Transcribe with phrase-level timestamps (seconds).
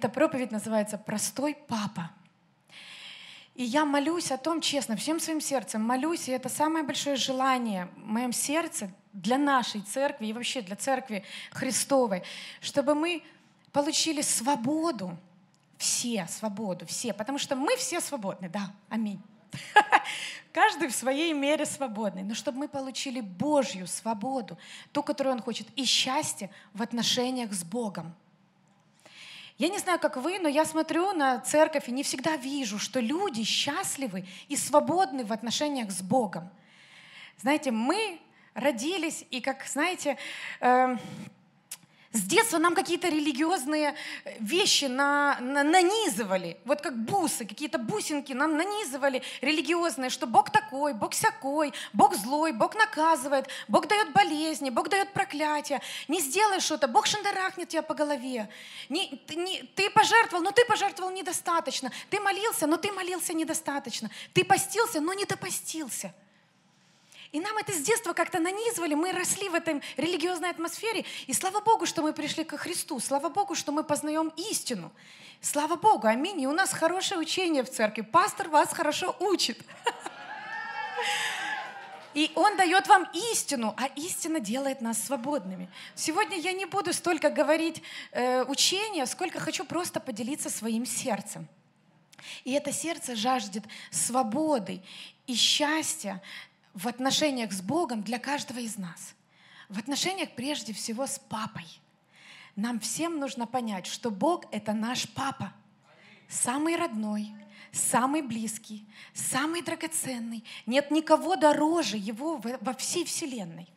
[0.00, 2.10] Эта проповедь называется «Простой папа».
[3.54, 7.86] И я молюсь о том, честно, всем своим сердцем молюсь, и это самое большое желание
[7.98, 12.22] в моем сердце для нашей церкви и вообще для церкви Христовой,
[12.62, 13.22] чтобы мы
[13.72, 15.18] получили свободу,
[15.76, 19.20] все свободу, все, потому что мы все свободны, да, аминь.
[20.54, 24.56] Каждый в своей мере свободный, но чтобы мы получили Божью свободу,
[24.92, 28.14] ту, которую Он хочет, и счастье в отношениях с Богом.
[29.60, 32.98] Я не знаю, как вы, но я смотрю на церковь и не всегда вижу, что
[32.98, 36.48] люди счастливы и свободны в отношениях с Богом.
[37.36, 38.18] Знаете, мы
[38.54, 40.16] родились, и как, знаете,
[40.62, 40.96] э,
[42.12, 48.32] с детства нам какие-то религиозные э, вещи на, на, нанизывали, вот как бусы, какие-то бусинки
[48.32, 54.70] нам нанизывали религиозные, что Бог такой, Бог всякой, Бог злой, Бог наказывает, Бог дает болезни,
[54.70, 55.80] Бог дает проклятие.
[56.08, 58.48] Не сделай что-то, Бог шандарахнет тебя по голове.
[58.88, 61.92] Не, ты, не, ты пожертвовал, но ты пожертвовал недостаточно.
[62.10, 64.10] Ты молился, но ты молился недостаточно.
[64.34, 66.12] Ты постился, но не допостился.
[67.32, 71.04] И нам это с детства как-то нанизывали, мы росли в этой религиозной атмосфере.
[71.28, 74.90] И слава Богу, что мы пришли ко Христу, слава Богу, что мы познаем истину.
[75.40, 76.40] Слава Богу, аминь.
[76.40, 78.02] И у нас хорошее учение в церкви.
[78.02, 79.58] Пастор вас хорошо учит.
[82.12, 85.70] И Он дает вам истину, а истина делает нас свободными.
[85.94, 91.46] Сегодня я не буду столько говорить э, учения, сколько хочу просто поделиться своим сердцем.
[92.42, 94.82] И это сердце жаждет свободы
[95.28, 96.20] и счастья
[96.80, 99.14] в отношениях с Богом для каждого из нас.
[99.68, 101.66] В отношениях прежде всего с папой.
[102.56, 105.52] Нам всем нужно понять, что Бог— это наш папа.
[106.28, 107.32] Самый родной,
[107.70, 110.42] самый близкий, самый драгоценный.
[110.64, 113.68] Нет никого дороже Его во всей Вселенной.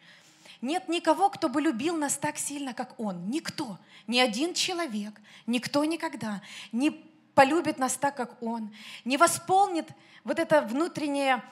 [0.61, 3.29] Нет никого, кто бы любил нас так сильно, как Он.
[3.29, 3.77] Никто.
[4.07, 6.41] Ни один человек, никто никогда
[6.71, 6.91] не
[7.35, 9.89] полюбит нас так, как Он, не восполнит
[10.23, 11.43] вот это внутреннее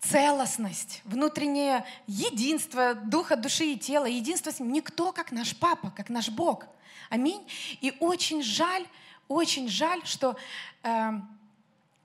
[0.00, 4.72] целостность, внутреннее единство духа, души и тела, единство с ним.
[4.72, 6.64] Никто, как наш папа, как наш Бог.
[7.10, 7.46] Аминь.
[7.80, 8.86] И очень жаль,
[9.28, 10.36] очень жаль, что
[10.82, 11.10] э,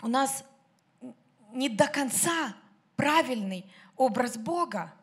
[0.01, 0.43] у нас
[1.53, 2.55] не до конца
[2.95, 4.93] правильный образ Бога.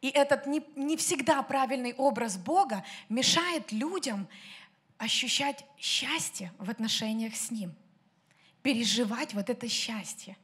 [0.00, 4.26] И этот не, не всегда правильный образ Бога мешает людям
[4.98, 7.74] ощущать счастье в отношениях с Ним,
[8.62, 10.36] переживать вот это счастье.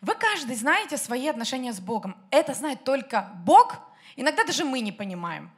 [0.00, 2.16] Вы каждый знаете свои отношения с Богом.
[2.30, 3.78] Это знает только Бог.
[4.16, 5.50] Иногда даже мы не понимаем.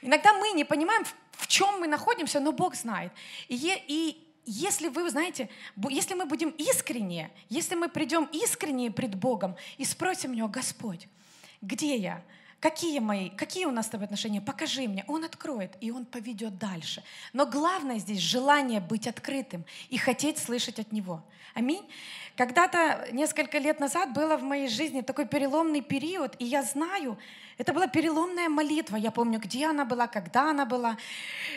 [0.00, 3.12] Иногда мы не понимаем, в чем мы находимся, но Бог знает.
[3.48, 5.48] И, и если вы, знаете,
[5.88, 11.06] если мы будем искренние, если мы придем искренние пред Богом и спросим Него, Господь,
[11.60, 12.22] где я?
[12.62, 14.40] Какие мои, какие у нас с тобой отношения?
[14.40, 15.04] Покажи мне.
[15.08, 17.02] Он откроет, и он поведет дальше.
[17.32, 21.24] Но главное здесь желание быть открытым и хотеть слышать от Него.
[21.54, 21.84] Аминь.
[22.36, 27.18] Когда-то, несколько лет назад, было в моей жизни такой переломный период, и я знаю,
[27.58, 28.96] это была переломная молитва.
[28.96, 30.96] Я помню, где она была, когда она была.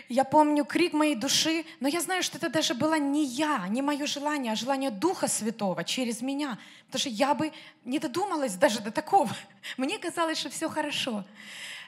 [0.10, 3.82] Я помню крик моей души, но я знаю, что это даже было не я, не
[3.82, 6.58] мое желание, а желание Духа Святого через меня.
[6.88, 7.52] Потому что я бы
[7.86, 9.36] не додумалась даже до такого.
[9.78, 11.24] Мне казалось, что все хорошо.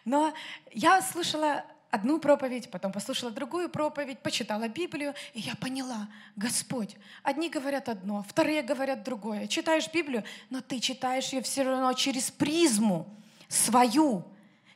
[0.05, 0.33] Но
[0.71, 7.49] я слышала одну проповедь, потом послушала другую проповедь, почитала Библию, и я поняла, Господь, одни
[7.49, 9.47] говорят одно, вторые говорят другое.
[9.47, 13.07] Читаешь Библию, но ты читаешь ее все равно через призму
[13.47, 14.25] свою,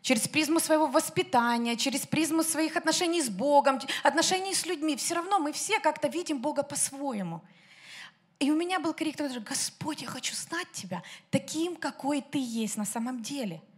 [0.02, 4.96] через призму своего воспитания, через призму своих отношений с Богом, отношений с людьми.
[4.96, 7.42] Все равно мы все как-то видим Бога по-своему.
[8.40, 12.86] И у меня был крик, Господь, я хочу знать Тебя таким, какой Ты есть на
[12.86, 13.62] самом деле–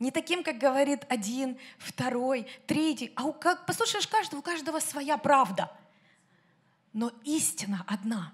[0.00, 3.12] не таким, как говорит один, второй, третий.
[3.14, 5.70] А у, как послушаешь каждого, у каждого своя правда.
[6.92, 8.32] Но истина одна.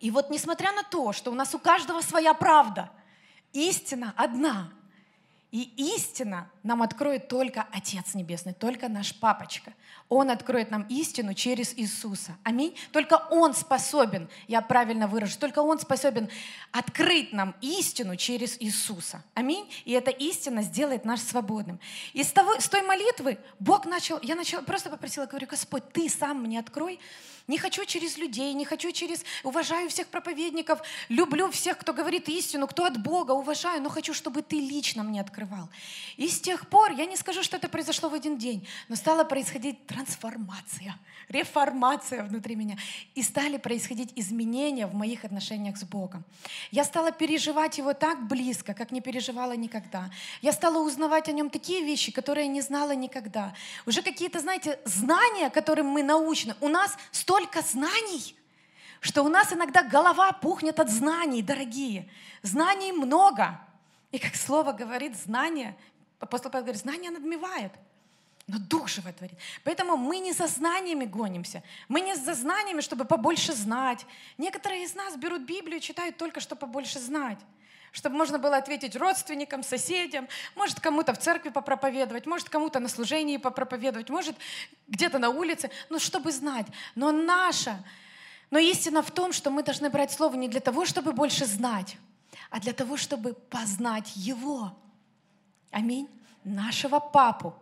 [0.00, 2.90] И вот несмотря на то, что у нас у каждого своя правда,
[3.52, 4.72] истина одна.
[5.50, 9.72] И истина нам откроет только Отец Небесный, только наш папочка.
[10.08, 12.36] Он откроет нам истину через Иисуса.
[12.42, 12.76] Аминь.
[12.92, 16.28] Только Он способен, я правильно выражу, только Он способен
[16.72, 19.22] открыть нам истину через Иисуса.
[19.34, 19.70] Аминь.
[19.84, 21.80] И эта истина сделает нас свободным.
[22.12, 26.08] И с, того, с той молитвы Бог начал, я начала, просто попросила, говорю, Господь, Ты
[26.08, 27.00] сам мне открой,
[27.48, 29.24] не хочу через людей, не хочу через...
[29.44, 34.42] Уважаю всех проповедников, люблю всех, кто говорит истину, кто от Бога, уважаю, но хочу, чтобы
[34.42, 35.68] Ты лично мне открывал.
[36.16, 38.96] И с тех тех пор, я не скажу, что это произошло в один день, но
[38.96, 40.96] стала происходить трансформация,
[41.28, 42.78] реформация внутри меня.
[43.14, 46.24] И стали происходить изменения в моих отношениях с Богом.
[46.70, 50.10] Я стала переживать Его так близко, как не переживала никогда.
[50.40, 53.52] Я стала узнавать о Нем такие вещи, которые не знала никогда.
[53.84, 56.54] Уже какие-то, знаете, знания, которым мы научны.
[56.62, 58.34] У нас столько знаний,
[59.00, 62.08] что у нас иногда голова пухнет от знаний, дорогие.
[62.42, 63.60] Знаний много.
[64.10, 65.76] И как слово говорит, знание,
[66.18, 67.72] апостол Павел говорит, знание надмевает.
[68.46, 69.36] Но Дух живой творит.
[69.64, 71.64] Поэтому мы не за знаниями гонимся.
[71.88, 74.06] Мы не за знаниями, чтобы побольше знать.
[74.38, 77.38] Некоторые из нас берут Библию, читают только, чтобы побольше знать.
[77.90, 83.38] Чтобы можно было ответить родственникам, соседям, может кому-то в церкви попроповедовать, может кому-то на служении
[83.38, 84.36] попроповедовать, может
[84.86, 86.66] где-то на улице, ну чтобы знать.
[86.94, 87.82] Но наша,
[88.50, 91.96] но истина в том, что мы должны брать Слово не для того, чтобы больше знать,
[92.50, 94.76] а для того, чтобы познать Его.
[95.76, 96.08] Аминь.
[96.42, 97.54] Нашего Папу,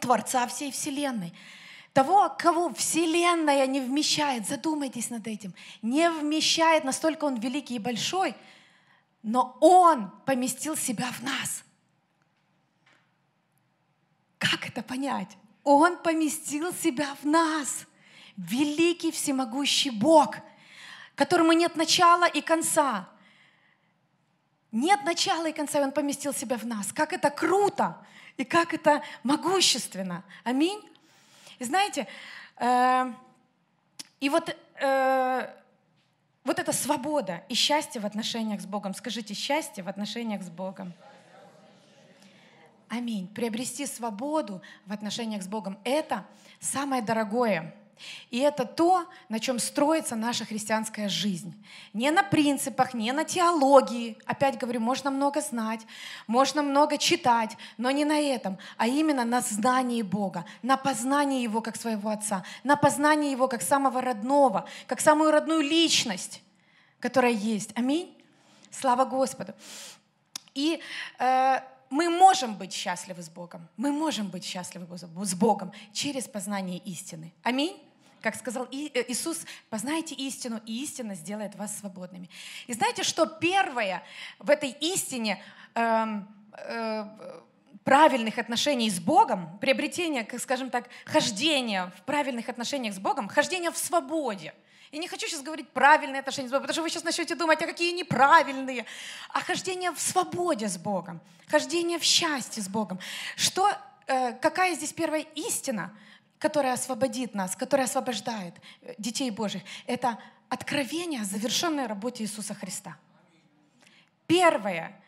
[0.00, 1.32] Творца всей Вселенной.
[1.92, 8.34] Того, кого Вселенная не вмещает, задумайтесь над этим, не вмещает, настолько Он великий и большой,
[9.22, 11.62] но Он поместил себя в нас.
[14.38, 15.36] Как это понять?
[15.62, 17.86] Он поместил себя в нас.
[18.36, 20.34] Великий всемогущий Бог,
[21.14, 23.08] которому нет начала и конца.
[24.72, 26.92] Нет начала и конца, и Он поместил себя в нас.
[26.92, 27.98] Как это круто
[28.38, 30.24] и как это могущественно.
[30.44, 30.80] Аминь.
[31.58, 32.08] И знаете,
[32.56, 33.12] э,
[34.20, 35.54] и вот, э,
[36.42, 38.94] вот эта свобода и счастье в отношениях с Богом.
[38.94, 40.94] Скажите, счастье в отношениях с Богом.
[42.88, 43.28] Аминь.
[43.28, 46.24] Приобрести свободу в отношениях с Богом– это
[46.60, 47.74] самое дорогое–
[48.30, 51.54] и это то, на чем строится наша христианская жизнь.
[51.92, 54.16] Не на принципах, не на теологии.
[54.26, 55.80] Опять говорю, можно много знать,
[56.26, 61.60] можно много читать, но не на этом, а именно на знании Бога, на познании Его
[61.60, 66.42] как своего Отца, на познании Его как самого родного, как самую родную личность,
[67.00, 67.70] которая есть.
[67.74, 68.16] Аминь.
[68.70, 69.52] Слава Господу.
[70.54, 70.80] И
[71.18, 71.60] э,
[71.92, 73.68] мы можем быть счастливы с Богом.
[73.76, 77.32] Мы можем быть счастливы с Богом через познание истины.
[77.42, 77.76] Аминь.
[78.22, 82.30] Как сказал э, Иисус, познайте истину, и истина сделает вас свободными.
[82.68, 84.02] И знаете, что первое
[84.38, 85.42] в этой истине
[85.74, 86.06] э,
[86.52, 87.04] э,
[87.82, 93.72] правильных отношений с Богом, приобретение, как скажем так, хождение в правильных отношениях с Богом, хождение
[93.72, 94.54] в свободе.
[94.92, 97.60] И не хочу сейчас говорить правильные отношения с Богом, потому что вы сейчас начнете думать,
[97.60, 98.84] а какие неправильные.
[99.30, 103.00] А хождение в свободе с Богом, хождение в счастье с Богом.
[103.34, 103.72] Что,
[104.06, 105.92] э, какая здесь первая истина?
[106.42, 110.18] Которая освободит нас, которая освобождает э, детей Божьих, это
[110.48, 112.96] откровение о завершенной работе Иисуса Христа.
[114.26, 115.00] Первое,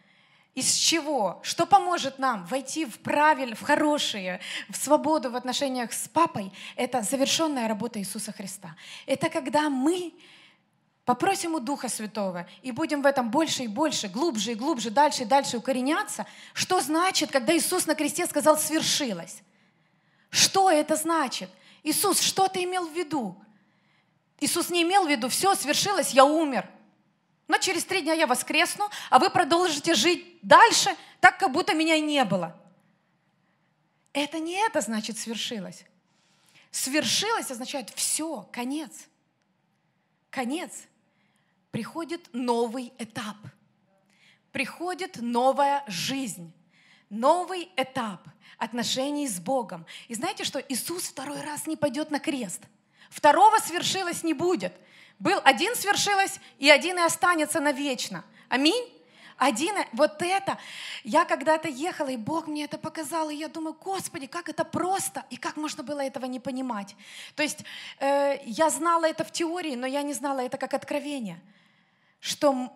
[0.54, 4.40] из чего, что поможет нам войти в правильные, в хорошие,
[4.70, 8.76] в свободу в отношениях с Папой, это завершенная работа Иисуса Христа.
[9.04, 10.14] Это когда мы
[11.04, 15.24] попросим у Духа Святого и будем в этом больше и больше, глубже и глубже, дальше
[15.24, 19.43] и дальше укореняться, что значит, когда Иисус на кресте сказал «свершилось».
[20.34, 21.48] Что это значит?
[21.84, 23.40] Иисус, что ты имел в виду?
[24.40, 26.68] Иисус не имел в виду, все, свершилось, я умер.
[27.46, 30.90] Но через три дня я воскресну, а вы продолжите жить дальше,
[31.20, 32.60] так, как будто меня и не было.
[34.12, 35.84] Это не это значит свершилось.
[36.72, 39.06] Свершилось означает все, конец.
[40.30, 40.72] Конец.
[41.70, 43.36] Приходит новый этап.
[44.50, 46.52] Приходит новая жизнь.
[47.14, 48.26] Новый этап
[48.58, 49.86] отношений с Богом.
[50.08, 52.60] И знаете, что Иисус второй раз не пойдет на крест.
[53.08, 54.74] Второго свершилось не будет.
[55.20, 58.24] Был один свершилось, и один и останется навечно.
[58.48, 58.90] Аминь.
[59.36, 60.58] Один, вот это,
[61.02, 65.24] я когда-то ехала, и Бог мне это показал, и я думаю, Господи, как это просто,
[65.28, 66.94] и как можно было этого не понимать.
[67.34, 67.64] То есть
[67.98, 71.40] э, я знала это в теории, но я не знала это как откровение,
[72.20, 72.72] что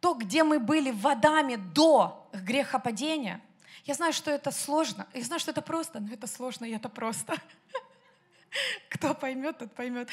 [0.00, 3.40] то, где мы были водами до грехопадения,
[3.84, 5.06] я знаю, что это сложно.
[5.14, 7.34] Я знаю, что это просто, но это сложно, и это просто.
[8.88, 10.08] Кто поймет, тот поймет.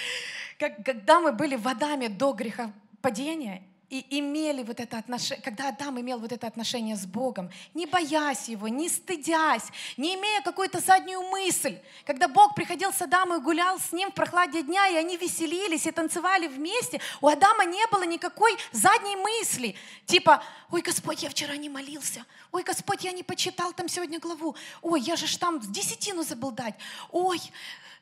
[0.60, 6.20] Как, когда мы были водами до грехопадения, и имели вот это отношение, когда Адам имел
[6.20, 9.64] вот это отношение с Богом, не боясь его, не стыдясь,
[9.96, 14.14] не имея какую-то заднюю мысль, когда Бог приходил с Адамом и гулял с ним в
[14.14, 19.76] прохладе дня, и они веселились и танцевали вместе, у Адама не было никакой задней мысли,
[20.06, 24.56] типа, ой, Господь, я вчера не молился, ой, Господь, я не почитал там сегодня главу,
[24.82, 26.76] ой, я же ж там десятину забыл дать,
[27.12, 27.40] ой,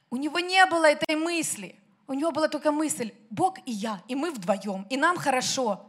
[0.09, 1.75] у него не было этой мысли–
[2.07, 5.85] у него была только мысль, Бог и я, и мы вдвоем, и нам хорошо.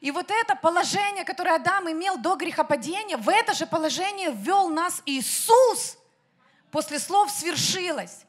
[0.00, 5.02] И вот это положение, которое Адам имел до грехопадения, в это же положение ввел нас
[5.06, 5.98] Иисус
[6.70, 8.24] после слов «свершилось».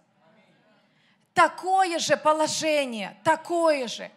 [1.33, 4.11] Такое же положение, такое же.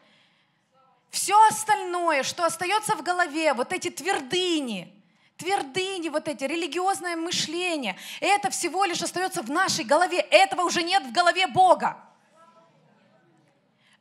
[1.11, 4.92] Все остальное, что остается в голове, вот эти твердыни,
[5.37, 10.18] твердыни вот эти, религиозное мышление, это всего лишь остается в нашей голове.
[10.18, 11.96] Этого уже нет в голове Бога.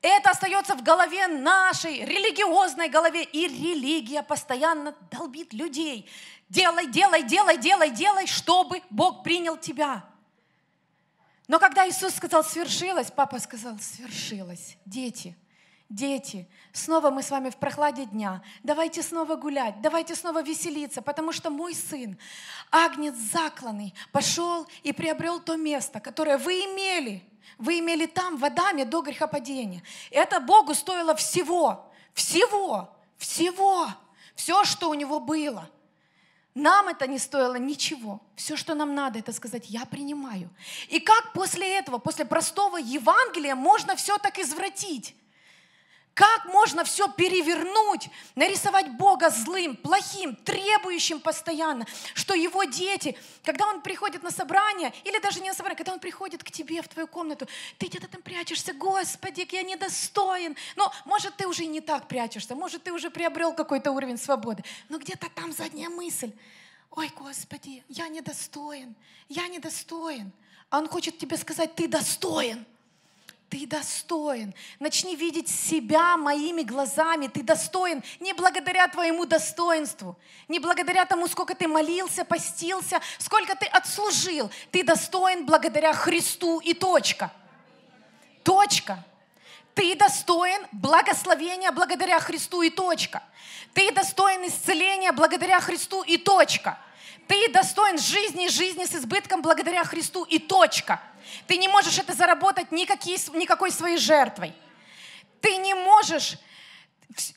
[0.03, 3.23] Это остается в голове нашей, религиозной голове.
[3.23, 6.09] И религия постоянно долбит людей.
[6.49, 10.03] Делай, делай, делай, делай, делай, чтобы Бог принял тебя.
[11.47, 14.75] Но когда Иисус сказал «свершилось», папа сказал «свершилось».
[14.85, 15.37] Дети,
[15.87, 18.43] дети, снова мы с вами в прохладе дня.
[18.61, 22.17] Давайте снова гулять, давайте снова веселиться, потому что мой сын,
[22.71, 27.23] агнец закланный, пошел и приобрел то место, которое вы имели–
[27.57, 29.83] вы имели там, в Адаме, до грехопадения.
[30.11, 33.87] Это Богу стоило всего, всего, всего,
[34.35, 35.69] все, что у него было.
[36.55, 38.21] Нам это не стоило ничего.
[38.35, 40.49] Все, что нам надо, это сказать, я принимаю.
[40.89, 45.15] И как после этого, после простого Евангелия, можно все так извратить?
[46.13, 53.81] Как можно все перевернуть, нарисовать Бога злым, плохим, требующим постоянно, что его дети, когда он
[53.81, 57.07] приходит на собрание, или даже не на собрание, когда он приходит к тебе в твою
[57.07, 57.47] комнату,
[57.79, 60.55] ты где-то там прячешься, Господи, я недостоин.
[60.75, 64.99] Но может ты уже не так прячешься, может ты уже приобрел какой-то уровень свободы, но
[64.99, 66.31] где-то там задняя мысль.
[66.91, 68.95] Ой, Господи, я недостоин,
[69.29, 70.31] я недостоин.
[70.69, 72.67] А он хочет тебе сказать, ты достоин
[73.53, 74.51] ты достоин.
[74.79, 77.27] Начни видеть себя моими глазами.
[77.27, 80.17] Ты достоин не благодаря твоему достоинству,
[80.47, 84.49] не благодаря тому, сколько ты молился, постился, сколько ты отслужил.
[84.71, 87.31] Ты достоин благодаря Христу и точка.
[88.41, 89.03] Точка.
[89.75, 93.21] Ты достоин благословения благодаря Христу и точка.
[93.75, 96.79] Ты достоин исцеления благодаря Христу и точка.
[97.27, 101.01] Ты достоин жизни жизни с избытком благодаря Христу и точка.
[101.47, 104.53] Ты не можешь это заработать никакие, никакой своей жертвой.
[105.41, 106.37] Ты не можешь,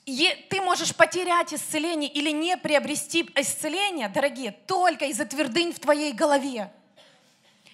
[0.05, 6.73] ты можешь потерять исцеление или не приобрести исцеление, дорогие, только из-за твердынь в твоей голове.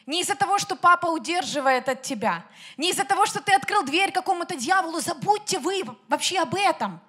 [0.06, 2.44] Не из-за того, что папа удерживает от тебя.
[2.76, 5.00] Не из-за того, что ты открыл дверь какому-то дьяволу.
[5.00, 7.00] Забудьте вы вообще об этом.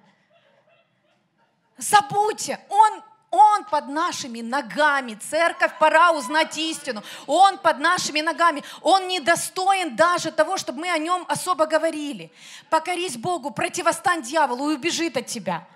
[1.78, 2.60] Забудьте.
[2.70, 3.02] Он
[3.34, 5.16] он под нашими ногами.
[5.16, 7.04] Церковь, пора узнать истину.
[7.26, 8.64] Он под нашими ногами.
[8.82, 12.32] Он недостоин даже того, чтобы мы о нем особо говорили.
[12.70, 15.68] Покорись Богу, противостань дьяволу и убежит от тебя.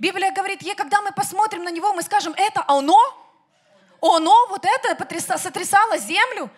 [0.00, 2.98] Библия говорит, и когда мы посмотрим на него, мы скажем, это оно?
[4.02, 6.50] Оно вот это сотрясало землю?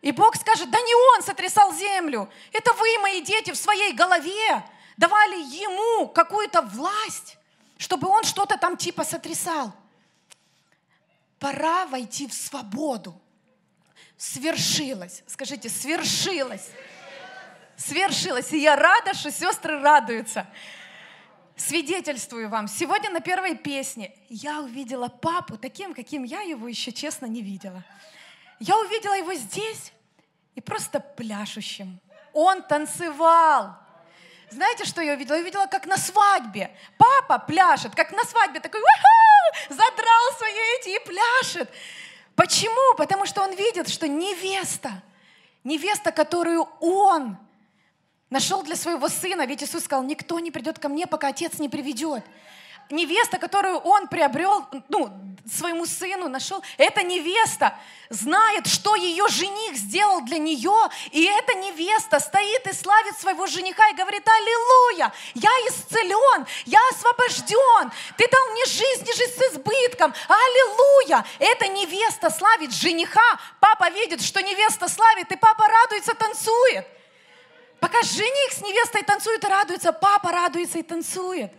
[0.00, 2.30] И Бог скажет, да не он сотрясал землю.
[2.52, 4.64] Это вы, мои дети, в своей голове
[4.96, 7.36] давали ему какую-то власть
[7.82, 9.72] чтобы он что-то там типа сотрясал.
[11.40, 13.20] Пора войти в свободу.
[14.16, 15.24] Свершилось.
[15.26, 16.70] Скажите, свершилось.
[17.76, 18.52] Свершилось.
[18.52, 20.46] И я рада, что сестры радуются.
[21.56, 27.26] Свидетельствую вам, сегодня на первой песне я увидела папу таким, каким я его еще честно
[27.26, 27.82] не видела.
[28.60, 29.92] Я увидела его здесь
[30.54, 31.98] и просто пляшущим.
[32.32, 33.81] Он танцевал.
[34.52, 35.36] Знаете, что я увидела?
[35.36, 36.70] Я увидела, как на свадьбе.
[36.98, 38.80] Папа пляшет, как на свадьбе, такой,
[39.68, 41.70] задрал свои эти и пляшет.
[42.34, 42.96] Почему?
[42.96, 45.02] Потому что он видит, что невеста,
[45.64, 47.38] невеста, которую он
[48.28, 51.68] нашел для своего сына, ведь Иисус сказал, никто не придет ко мне, пока отец не
[51.68, 52.24] приведет
[52.92, 55.10] невеста, которую он приобрел, ну,
[55.50, 57.76] своему сыну нашел, эта невеста
[58.10, 63.88] знает, что ее жених сделал для нее, и эта невеста стоит и славит своего жениха
[63.88, 70.14] и говорит, аллилуйя, я исцелен, я освобожден, ты дал мне жизнь и жизнь с избытком,
[70.28, 71.24] аллилуйя.
[71.38, 76.86] Эта невеста славит жениха, папа видит, что невеста славит, и папа радуется, танцует.
[77.80, 81.52] Пока жених с невестой танцует и радуется, папа радуется и танцует.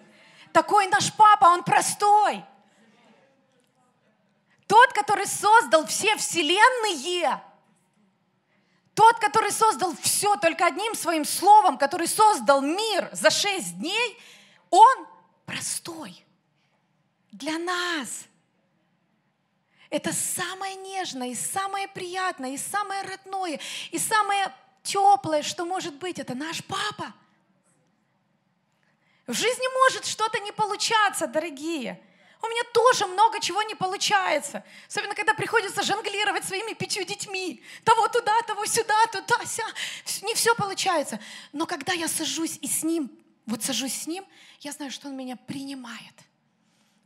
[0.54, 2.46] Такой наш папа, он простой.
[4.68, 7.42] Тот, который создал все вселенные,
[8.94, 14.20] тот, который создал все только одним своим словом, который создал мир за шесть дней,
[14.70, 15.08] он
[15.46, 16.24] простой
[17.32, 18.26] для нас.
[19.90, 23.60] Это самое нежное, и самое приятное, и самое родное,
[23.92, 26.20] и самое теплое, что может быть.
[26.20, 27.14] Это наш папа.
[29.28, 32.02] В жизни может что-то не получаться, дорогие.
[32.42, 34.66] У меня тоже много чего не получается.
[34.90, 37.64] Особенно, когда приходится жонглировать своими пятью детьми.
[37.86, 39.64] Того туда, того сюда, туда, ся.
[40.24, 41.20] Не все получается.
[41.54, 43.10] Но когда я сажусь и с ним
[43.46, 44.26] вот сажусь с Ним,
[44.62, 46.14] я знаю, что Он меня принимает.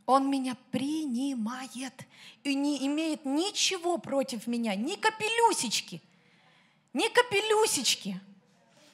[0.06, 1.92] Он меня принимает
[2.42, 6.00] и не имеет ничего против меня, ни капелюсечки,
[6.94, 8.18] ни капелюсечки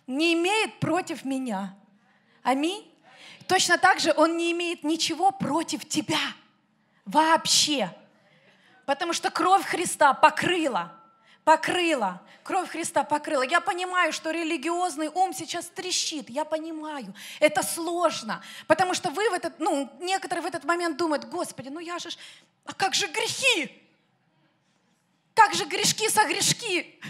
[0.07, 1.79] не имеет против меня.
[2.43, 2.91] Аминь.
[3.47, 6.21] Точно так же Он не имеет ничего против тебя
[7.05, 7.91] вообще.
[8.87, 10.93] Потому что кровь Христа покрыла
[11.45, 13.43] покрыла, кровь Христа покрыла.
[13.43, 19.35] Я понимаю, что религиозный ум сейчас трещит, я понимаю, это сложно, потому что вы в
[19.35, 22.09] этот, ну, некоторые в этот момент думают, Господи, ну я же,
[22.65, 23.81] а как же грехи?
[25.35, 27.01] Как же грешки со грешки?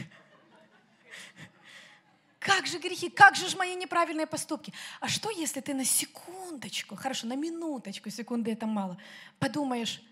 [2.44, 4.72] Как же грехи, как же мои неправильные поступки?
[5.00, 8.98] А что, если ты на секундочку, хорошо, на минуточку, секунды это мало,
[9.38, 10.02] подумаешь,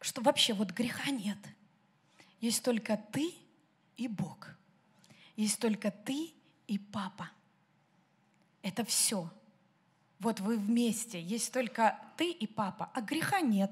[0.00, 1.38] что вообще вот греха нет–
[2.44, 3.32] есть только ты
[3.96, 4.50] и Бог.
[5.34, 6.34] Есть только ты
[6.66, 7.30] и папа.
[8.60, 9.30] Это все.
[10.18, 11.18] Вот вы вместе.
[11.22, 13.70] Есть только ты и папа, а греха нет.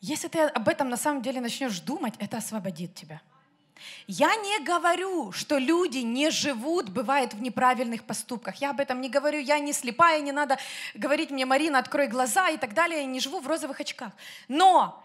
[0.00, 3.20] Если ты об этом на самом деле начнешь думать, это освободит тебя.
[4.06, 8.56] Я не говорю, что люди не живут, бывает, в неправильных поступках.
[8.56, 10.58] Я об этом не говорю, я не слепая, не надо
[10.94, 14.12] говорить мне, Марина, открой глаза и так далее, я не живу в розовых очках.
[14.48, 15.02] Но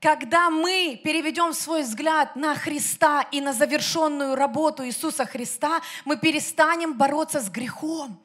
[0.00, 6.94] когда мы переведем свой взгляд на Христа и на завершенную работу Иисуса Христа, мы перестанем
[6.94, 8.20] бороться с грехом.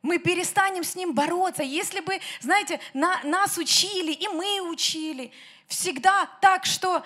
[0.00, 1.62] Мы перестанем с ним бороться.
[1.62, 5.32] Если бы, знаете, на, нас учили, и мы учили,
[5.66, 7.04] всегда так, что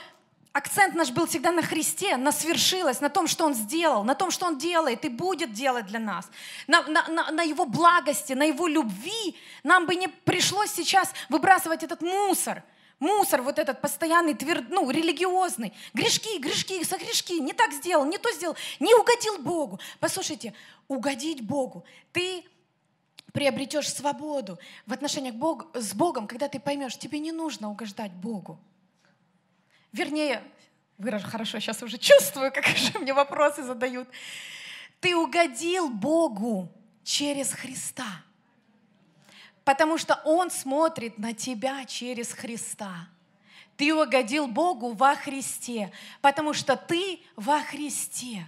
[0.52, 4.30] акцент наш был всегда на Христе, на свершилось, на том, что Он сделал, на том,
[4.30, 6.28] что Он делает и будет делать для нас,
[6.66, 11.82] на, на, на, на Его благости, на Его любви, нам бы не пришлось сейчас выбрасывать
[11.82, 12.62] этот мусор–
[13.00, 18.30] мусор вот этот постоянный, тверд, ну, религиозный, грешки, грешки, согрешки, не так сделал, не то
[18.30, 19.80] сделал, не угодил Богу.
[19.98, 20.54] Послушайте,
[20.86, 21.84] угодить Богу.
[22.12, 22.44] Ты
[23.32, 28.60] приобретешь свободу в отношениях Бог, с Богом, когда ты поймешь, тебе не нужно угождать Богу.
[29.92, 30.42] Вернее,
[30.98, 34.08] вы хорошо сейчас уже чувствую, как же мне вопросы задают.
[35.00, 36.68] Ты угодил Богу
[37.02, 38.22] через Христа.
[39.64, 43.08] Потому что Он смотрит на тебя через Христа.
[43.76, 48.46] Ты угодил Богу во Христе, потому что ты во Христе.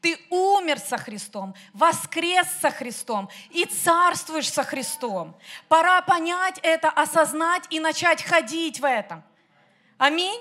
[0.00, 5.36] Ты умер со Христом, воскрес со Христом и царствуешь со Христом.
[5.68, 9.22] Пора понять это, осознать и начать ходить в этом.
[9.98, 10.40] Аминь.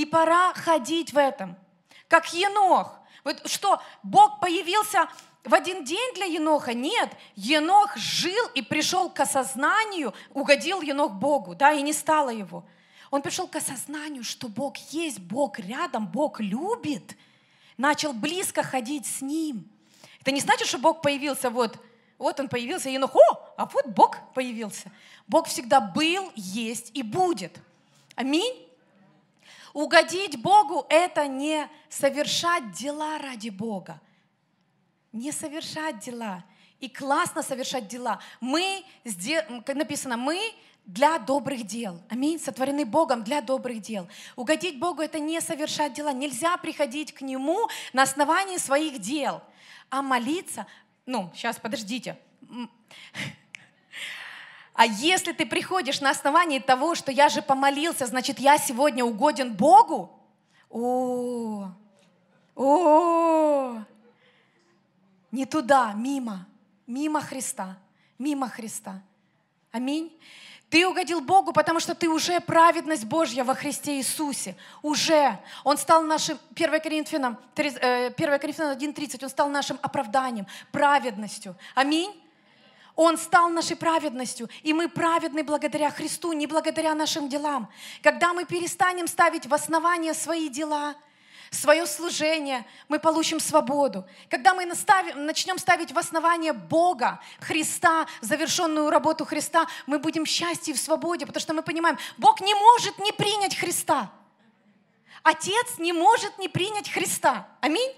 [0.00, 1.56] И пора ходить в этом.
[2.08, 2.98] Как Енох.
[3.22, 5.10] Вот что, Бог появился
[5.44, 6.72] в один день для Еноха?
[6.72, 7.10] Нет.
[7.36, 12.64] Енох жил и пришел к осознанию, угодил Енох Богу, да, и не стало его.
[13.10, 17.14] Он пришел к осознанию, что Бог есть, Бог рядом, Бог любит.
[17.76, 19.70] Начал близко ходить с Ним.
[20.22, 21.76] Это не значит, что Бог появился вот,
[22.16, 24.90] вот он появился, Енох, о, а вот Бог появился.
[25.28, 27.58] Бог всегда был, есть и будет.
[28.14, 28.69] Аминь.
[29.72, 34.00] Угодить Богу– это не совершать дела ради Бога
[35.12, 36.44] не совершать дела.
[36.78, 38.20] И классно совершать дела.
[38.40, 40.40] Мы, написано, мы
[40.86, 42.00] для добрых дел.
[42.08, 42.38] Аминь.
[42.38, 44.08] Сотворены Богом для добрых дел.
[44.34, 46.12] Угодить Богу– это не совершать дела.
[46.12, 49.42] Нельзя приходить к Нему на основании своих дел.
[49.90, 50.66] А молиться,
[51.04, 52.16] ну, сейчас, подождите.
[54.80, 59.52] А если ты приходишь на основании того, что я же помолился, значит, я сегодня угоден
[59.52, 60.10] Богу?
[60.70, 61.68] О,
[62.56, 63.84] о,
[65.30, 66.46] не туда, мимо,
[66.86, 67.76] мимо Христа,
[68.18, 69.02] мимо Христа.
[69.70, 70.18] Аминь.
[70.70, 74.56] Ты угодил Богу, потому что ты уже праведность Божья во Христе Иисусе.
[74.80, 75.38] Уже.
[75.62, 81.54] Он стал нашим, 1 Коринфянам, 1 э, Коринфянам 1.30, он стал нашим оправданием, праведностью.
[81.74, 82.18] Аминь.
[83.02, 87.70] Он стал нашей праведностью, и мы праведны благодаря Христу, не благодаря нашим делам.
[88.02, 90.94] Когда мы перестанем ставить в основание свои дела–
[91.50, 94.06] свое служение, мы получим свободу.
[94.28, 100.74] Когда мы наставим, начнем ставить в основание Бога, Христа, завершенную работу Христа, мы будем счастье
[100.74, 104.12] и в свободе, потому что мы понимаем, Бог не может не принять Христа.
[105.22, 107.48] Отец не может не принять Христа.
[107.62, 107.94] Аминь.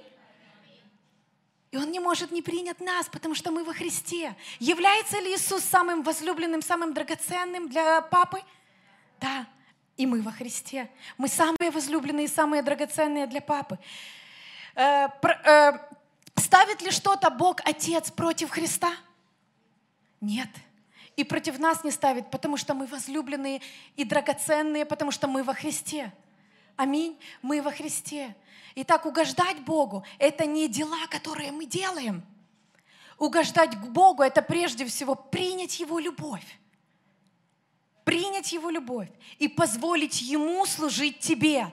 [1.72, 4.36] И Он не может не принять нас, потому что мы во Христе.
[4.60, 8.42] Является ли Иисус самым возлюбленным, самым драгоценным для папы?
[9.20, 9.46] Да
[9.96, 10.88] и мы во Христе.
[11.18, 13.78] Мы самые возлюбленные, самые драгоценные для папы.
[14.74, 15.72] Э, э,
[16.36, 18.92] ставит ли что-то Бог Отец против Христа?
[20.20, 20.48] Нет.
[21.16, 23.60] И против нас не ставит, потому что мы возлюбленные
[23.96, 26.12] и драгоценные, потому что мы во Христе.
[26.76, 27.18] Аминь.
[27.42, 28.34] Мы во Христе.
[28.74, 32.22] Итак, угождать Богу– это не дела, которые мы делаем.
[33.18, 36.58] Угождать Богу– это прежде всего принять Его любовь.
[38.04, 39.08] Принять Его любовь
[39.38, 41.66] и позволить Ему служить тебе.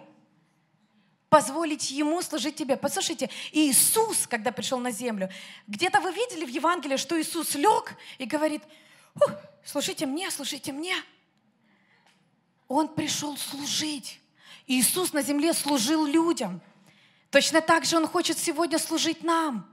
[1.30, 2.76] Позволить Ему служить тебе.
[2.76, 5.30] Послушайте, Иисус, когда пришел на землю,
[5.68, 8.62] где-то вы видели в Евангелии, что Иисус лег и говорит,
[9.64, 10.96] слушайте мне, слушайте мне.
[12.68, 14.19] Он пришел служить.
[14.70, 16.62] Иисус на земле служил людям.
[17.32, 19.68] Точно так же Он хочет сегодня служить нам.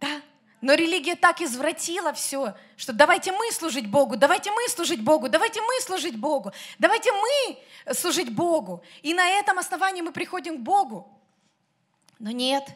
[0.00, 0.20] Да?
[0.60, 5.62] Но религия так извратила все, что давайте мы служить Богу, давайте мы служить Богу, давайте
[5.62, 8.82] мы служить Богу, давайте мы служить Богу.
[9.02, 11.08] И на этом основании мы приходим к Богу.
[12.18, 12.68] Но нет,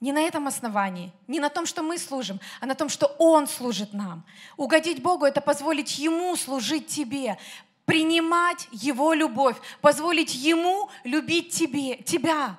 [0.00, 3.46] не на этом основании, не на том, что мы служим, а на том, что Он
[3.46, 4.26] служит нам.
[4.56, 7.38] Угодить Богу– это позволить Ему служить тебе,
[7.84, 12.58] принимать Его любовь, позволить Ему любить тебе, тебя.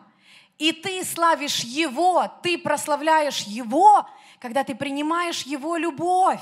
[0.58, 4.08] И ты славишь Его, ты прославляешь Его,
[4.40, 6.42] когда ты принимаешь Его любовь.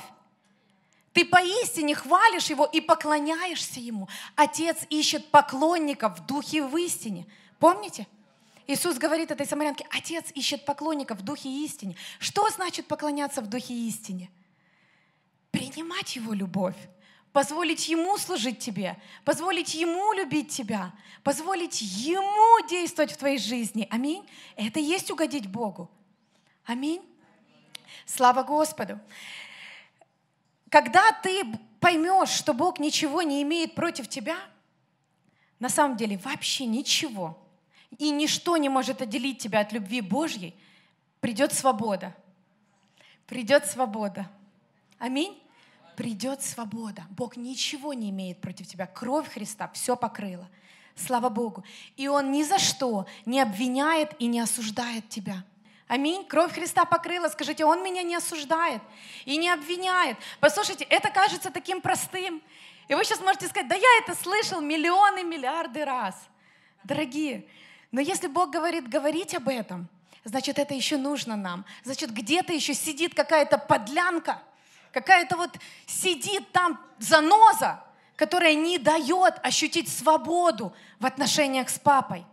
[1.13, 4.07] Ты поистине хвалишь Его и поклоняешься Ему.
[4.35, 7.25] Отец ищет поклонников в духе и в истине.
[7.59, 8.07] Помните?
[8.67, 11.97] Иисус говорит этой самарянке, Отец ищет поклонников в духе и истине.
[12.19, 14.29] Что значит поклоняться в духе и истине?
[15.51, 16.77] Принимать Его любовь
[17.33, 23.87] позволить Ему служить тебе, позволить Ему любить тебя, позволить Ему действовать в твоей жизни.
[23.89, 24.27] Аминь.
[24.55, 25.89] Это и есть угодить Богу.
[26.65, 27.01] Аминь.
[28.05, 28.99] Слава Господу.
[30.69, 31.43] Когда ты
[31.79, 34.37] поймешь, что Бог ничего не имеет против тебя,
[35.59, 37.37] на самом деле вообще ничего,
[37.97, 40.55] и ничто не может отделить тебя от любви Божьей,
[41.19, 42.15] придет свобода.
[43.27, 44.29] Придет свобода.
[44.97, 45.40] Аминь
[46.01, 47.03] придет свобода.
[47.11, 48.87] Бог ничего не имеет против тебя.
[48.87, 50.49] Кровь Христа все покрыла.
[50.95, 51.63] Слава Богу.
[51.95, 55.43] И Он ни за что не обвиняет и не осуждает тебя.
[55.87, 56.25] Аминь.
[56.25, 57.27] Кровь Христа покрыла.
[57.27, 58.81] Скажите, Он меня не осуждает
[59.25, 60.17] и не обвиняет.
[60.39, 62.41] Послушайте, это кажется таким простым.
[62.87, 66.15] И вы сейчас можете сказать, да я это слышал миллионы, миллиарды раз.
[66.83, 67.45] Дорогие,
[67.91, 69.87] но если Бог говорит говорить об этом,
[70.23, 71.63] значит, это еще нужно нам.
[71.83, 74.41] Значит, где-то еще сидит какая-то подлянка,
[74.91, 75.51] какая-то вот
[75.85, 77.83] сидит там заноза,
[78.15, 82.25] которая не дает ощутить свободу в отношениях с папой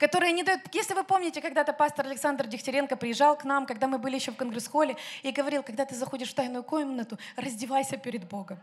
[0.00, 0.74] которая не дает...
[0.74, 4.36] Если вы помните, когда-то пастор Александр Дегтяренко приезжал к нам, когда мы были еще в
[4.36, 8.58] конгресс-холле, и говорил, когда ты заходишь в тайную комнату, раздевайся перед Богом.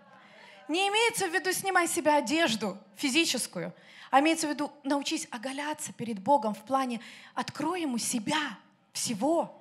[0.67, 3.71] Не имеется в виду снимай себе одежду физическую,
[4.09, 7.01] а имеется в виду научись оголяться перед Богом в плане
[7.35, 8.57] открой Ему себя,
[8.91, 9.53] всего.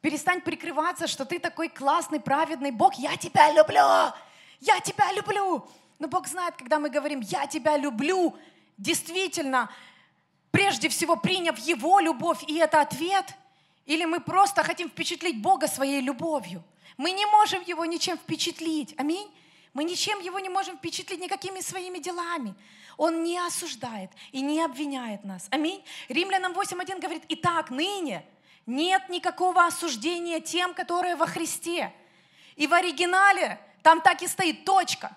[0.00, 2.94] Перестань прикрываться, что ты такой классный, праведный Бог.
[2.94, 4.14] Я тебя люблю!
[4.60, 5.66] Я тебя люблю!
[5.98, 8.34] Но Бог знает, когда мы говорим «я тебя люблю»,
[8.78, 9.70] действительно,
[10.50, 13.26] прежде всего приняв Его любовь, и это ответ,
[13.84, 16.64] или мы просто хотим впечатлить Бога своей любовью.
[16.96, 18.94] Мы не можем Его ничем впечатлить.
[18.96, 19.30] Аминь.
[19.74, 22.54] Мы ничем Его не можем впечатлить никакими своими делами.
[22.96, 25.48] Он не осуждает и не обвиняет нас.
[25.50, 25.84] Аминь.
[26.08, 28.24] Римлянам 8.1 говорит, «Итак, ныне,
[28.70, 31.92] нет никакого осуждения тем, которые во Христе.
[32.56, 35.16] И в оригинале там так и стоит точка.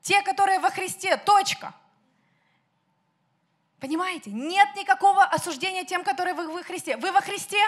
[0.00, 1.74] Те, которые во Христе, точка.
[3.78, 4.30] Понимаете?
[4.30, 6.96] Нет никакого осуждения тем, которые вы во Христе.
[6.96, 7.62] Вы во Христе?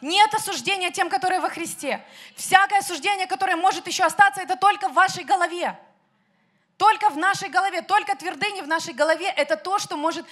[0.00, 2.04] Нет осуждения тем, которые во Христе.
[2.34, 5.78] Всякое осуждение, которое может еще остаться, это только в вашей голове.
[6.76, 10.26] Только в нашей голове, только твердыни в нашей голове, это то, что может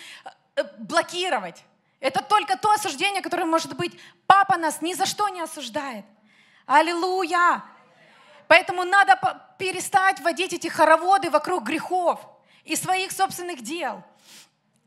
[0.57, 1.63] э, блокировать.
[2.03, 3.97] Это только то осуждение, которое может быть.
[4.27, 6.05] Папа нас ни за что не осуждает.
[6.67, 7.63] Аллилуйя!
[8.49, 9.17] Поэтому надо
[9.57, 12.19] перестать водить эти хороводы вокруг грехов
[12.65, 14.03] и своих собственных дел.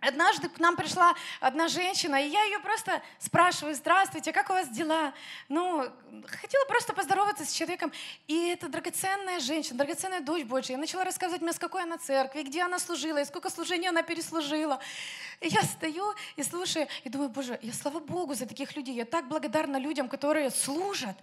[0.08, 4.70] Однажды к нам пришла одна женщина, и я ее просто спрашиваю, здравствуйте, как у вас
[4.70, 5.14] дела?
[5.50, 5.90] Ну,
[6.28, 7.92] хотела просто поздороваться с человеком.
[8.28, 10.74] И это драгоценная женщина, драгоценная дочь Божья.
[10.74, 14.04] Я начала рассказывать мне, с какой она церкви, где она служила, и сколько служений она
[14.04, 14.80] переслужила.
[15.42, 18.94] И я стою и слушаю, и думаю, Боже, я слава Богу за таких людей.
[18.94, 21.18] Я так благодарна людям, которые служат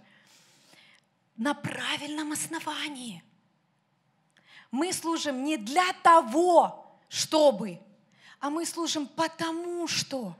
[1.37, 3.23] на правильном основании.
[4.71, 7.79] Мы служим не для того, чтобы
[8.43, 10.35] а мы служим потому что.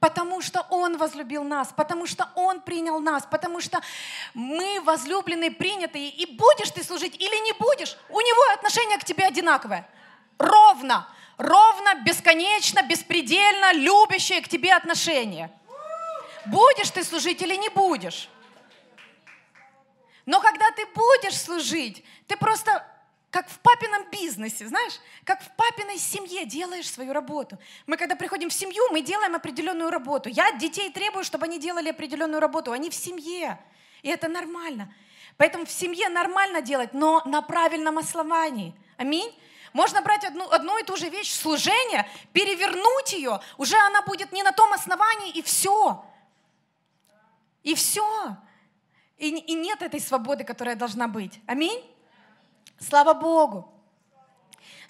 [0.00, 3.80] Потому что Он возлюбил нас, потому что Он принял нас, потому что
[4.34, 6.10] мы возлюбленные, принятые.
[6.10, 9.88] И будешь ты служить или не будешь, у Него отношение к тебе одинаковое.
[10.38, 11.08] Ровно,
[11.38, 15.50] ровно, бесконечно, беспредельно любящее к тебе отношение.
[16.44, 18.28] Будешь ты служить или не будешь.
[20.26, 22.86] Но когда ты будешь служить, ты просто
[23.30, 27.58] как в папином бизнесе, знаешь, как в папиной семье делаешь свою работу.
[27.86, 30.28] Мы, когда приходим в семью, мы делаем определенную работу.
[30.28, 32.72] Я от детей требую, чтобы они делали определенную работу.
[32.72, 33.58] Они в семье.
[34.02, 34.92] И это нормально.
[35.36, 38.74] Поэтому в семье нормально делать, но на правильном основании.
[38.96, 39.32] Аминь.
[39.72, 44.42] Можно брать одну, одну и ту же вещь, служение, перевернуть ее, уже она будет не
[44.42, 46.04] на том основании, и все.
[47.62, 48.36] И все.
[49.16, 51.40] И, и нет этой свободы, которая должна быть.
[51.46, 51.84] Аминь.
[52.80, 53.72] Слава Богу.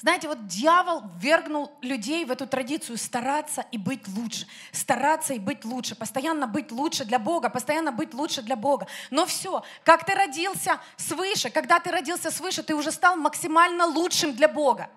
[0.00, 5.66] Знаете, вот дьявол вергнул людей в эту традицию стараться и быть лучше, стараться и быть
[5.66, 8.86] лучше, постоянно быть лучше для Бога, постоянно быть лучше для Бога.
[9.10, 14.34] Но все, как ты родился свыше, когда ты родился свыше, ты уже стал максимально лучшим
[14.34, 14.88] для Бога.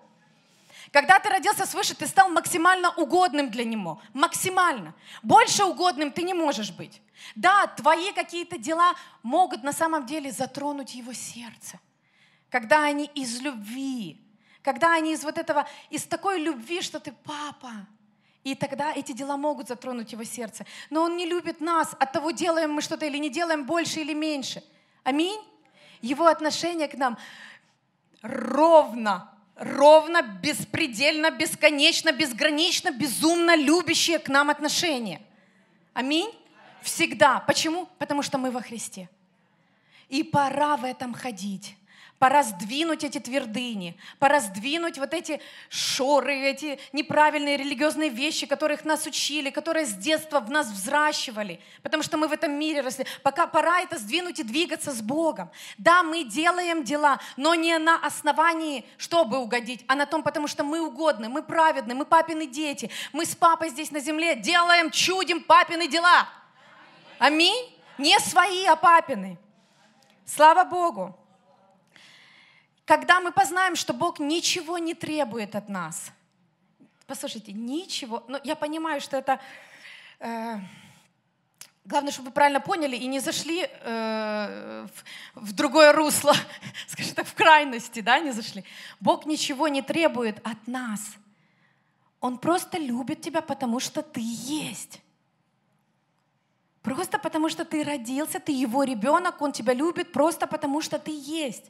[0.90, 4.00] Когда ты родился свыше, ты стал максимально угодным для Него.
[4.14, 4.94] Максимально.
[5.22, 7.02] Больше угодным ты не можешь быть.
[7.34, 11.78] Да, твои какие-то дела могут на самом деле затронуть Его сердце.
[12.54, 14.16] Когда они из любви,
[14.62, 17.72] когда они из вот этого, из такой любви, что ты папа,
[18.44, 20.64] и тогда эти дела могут затронуть его сердце.
[20.88, 24.14] Но он не любит нас, от того, делаем мы что-то или не делаем больше или
[24.14, 24.62] меньше.
[25.02, 25.40] Аминь.
[26.00, 27.18] Его отношение к нам
[28.22, 35.20] ровно, ровно, беспредельно, бесконечно, безгранично, безумно любящее к нам отношение.
[35.92, 36.30] Аминь.
[36.82, 37.40] Всегда.
[37.40, 37.88] Почему?
[37.98, 39.08] Потому что мы во Христе.
[40.08, 41.76] И пора в этом ходить.
[42.18, 49.04] Пора сдвинуть эти твердыни, пора сдвинуть вот эти шоры, эти неправильные религиозные вещи, которых нас
[49.04, 53.04] учили, которые с детства в нас взращивали, потому что мы в этом мире росли.
[53.22, 55.50] Пока пора это сдвинуть и двигаться с Богом.
[55.76, 60.62] Да, мы делаем дела, но не на основании, чтобы угодить, а на том, потому что
[60.62, 65.42] мы угодны, мы праведны, мы папины дети, мы с папой здесь на земле делаем, чудим
[65.42, 66.28] папины дела.
[67.18, 67.70] Аминь.
[67.98, 69.36] Не свои, а папины.
[70.24, 71.18] Слава Богу.
[72.84, 76.12] Когда мы познаем, что Бог ничего не требует от нас.
[77.06, 78.24] Послушайте, ничего.
[78.28, 79.40] Но я понимаю, что это...
[80.20, 80.58] Э,
[81.84, 84.86] главное, чтобы вы правильно поняли и не зашли э,
[85.34, 86.34] в, в другое русло,
[86.88, 88.64] скажем так, в крайности, да, не зашли.
[89.00, 91.00] Бог ничего не требует от нас.
[92.20, 95.00] Он просто любит тебя, потому что ты есть.
[96.82, 101.12] Просто потому что ты родился, ты его ребенок, он тебя любит просто потому что ты
[101.14, 101.64] есть.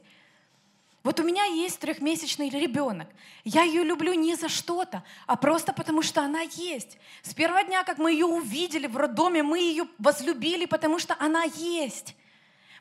[1.05, 3.07] Вот у меня есть трехмесячный ребенок.
[3.43, 6.97] Я ее люблю не за что-то, а просто потому, что она есть.
[7.21, 11.43] С первого дня, как мы ее увидели в роддоме, мы ее возлюбили, потому что она
[11.43, 12.15] есть.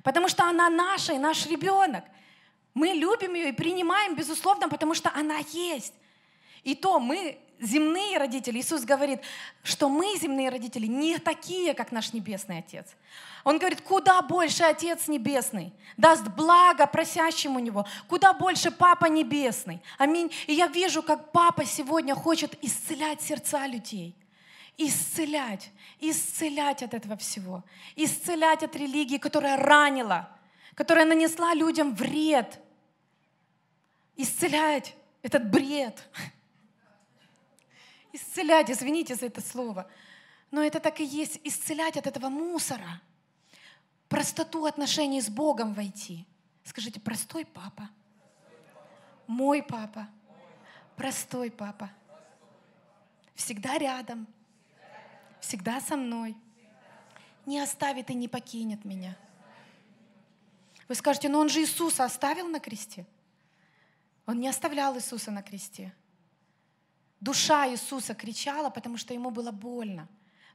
[0.02, 2.02] Потому что она наша и наш ребенок.
[2.72, 5.92] Мы любим ее и принимаем, безусловно, потому что она есть.
[6.62, 9.20] И то мы земные родители, Иисус говорит,
[9.62, 12.86] что мы, земные родители, не такие, как наш Небесный Отец.
[13.44, 19.82] Он говорит, куда больше Отец Небесный даст благо просящему Него, куда больше Папа Небесный.
[19.98, 20.32] Аминь.
[20.46, 24.14] И я вижу, как Папа сегодня хочет исцелять сердца людей.
[24.76, 27.62] Исцелять, исцелять от этого всего.
[27.94, 30.28] Исцелять от религии, которая ранила,
[30.74, 32.58] которая нанесла людям вред.
[34.16, 36.02] Исцелять этот бред
[38.14, 39.90] исцелять, извините за это слово,
[40.50, 43.00] но это так и есть, исцелять от этого мусора,
[44.08, 46.26] простоту отношений с Богом войти.
[46.62, 47.90] Скажите, простой папа,
[49.26, 50.08] мой папа,
[50.96, 51.90] простой папа,
[53.34, 54.26] всегда рядом,
[55.40, 56.36] всегда со мной,
[57.46, 59.16] не оставит и не покинет меня.
[60.86, 63.06] Вы скажете, но он же Иисуса оставил на кресте.
[64.26, 65.92] Он не оставлял Иисуса на кресте.
[67.24, 70.06] Душа Иисуса кричала, потому что ему было больно.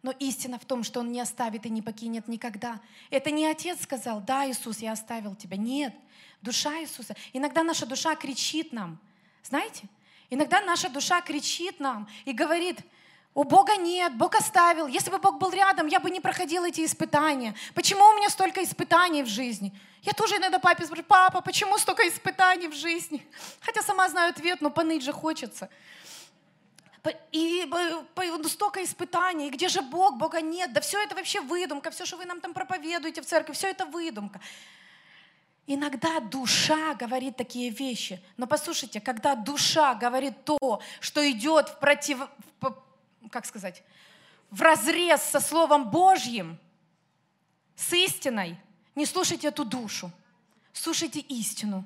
[0.04, 2.80] Но истина в том, что Он не оставит и не покинет никогда.
[3.10, 5.58] Это не Отец сказал, да, Иисус, я оставил тебя.
[5.58, 5.96] Нет,
[6.44, 7.16] душа Иисуса.
[7.34, 9.00] Иногда наша душа кричит нам.
[9.42, 9.88] Знаете?
[10.30, 12.78] Иногда наша душа кричит нам и говорит,
[13.34, 14.86] у Бога нет, Бог оставил.
[14.86, 17.56] Если бы Бог был рядом, я бы не проходил эти испытания.
[17.74, 19.74] Почему у меня столько испытаний в жизни?
[20.04, 23.26] Я тоже иногда папе спрашиваю, папа, почему столько испытаний в жизни?
[23.62, 25.68] Хотя сама знаю ответ, но поныть же хочется.
[27.32, 32.06] И ну, столько испытаний, где же Бог, Бога нет, да все это вообще выдумка, все,
[32.06, 34.42] что вы нам там проповедуете в церкви, все это выдумка.
[35.66, 42.28] Иногда душа говорит такие вещи, но послушайте, когда душа говорит то, что идет в против,
[43.30, 43.84] как сказать,
[44.50, 46.58] в разрез со Словом Божьим,
[47.76, 48.58] с истиной,
[48.96, 50.12] не слушайте эту душу,
[50.74, 51.86] слушайте истину.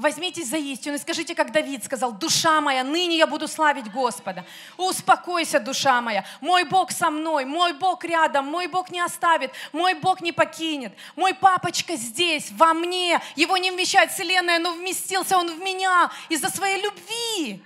[0.00, 4.44] Возьмитесь за истину и скажите, как Давид сказал, душа моя, ныне я буду славить Господа.
[4.76, 9.94] Успокойся, душа моя, мой Бог со мной, мой Бог рядом, мой Бог не оставит, мой
[9.94, 15.54] Бог не покинет, мой папочка здесь, во мне, его не вмещает вселенная, но вместился он
[15.54, 17.62] в меня из-за своей любви.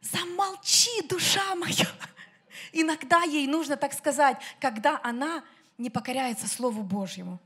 [0.00, 1.86] Замолчи, душа моя.
[2.72, 5.44] Иногда ей нужно так сказать, когда она
[5.78, 7.38] не покоряется Слову Божьему,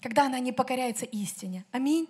[0.00, 1.64] когда она не покоряется истине.
[1.72, 2.08] Аминь.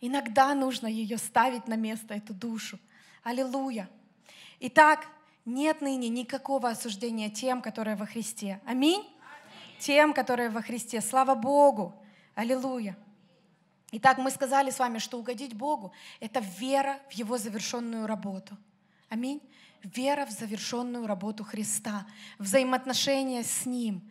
[0.00, 2.78] Иногда нужно ее ставить на место, эту душу.
[3.22, 3.88] Аллилуйя.
[4.60, 5.06] Итак,
[5.44, 8.60] нет ныне никакого осуждения тем, которые во Христе.
[8.66, 9.00] Аминь.
[9.00, 9.06] Аминь.
[9.78, 11.00] Тем, которые во Христе.
[11.00, 11.94] Слава Богу.
[12.34, 12.96] Аллилуйя.
[13.92, 18.56] Итак, мы сказали с вами, что угодить Богу— это вера в Его завершенную работу.
[19.08, 19.40] Аминь
[19.94, 22.06] вера в завершенную работу Христа,
[22.38, 24.02] взаимоотношения с Ним.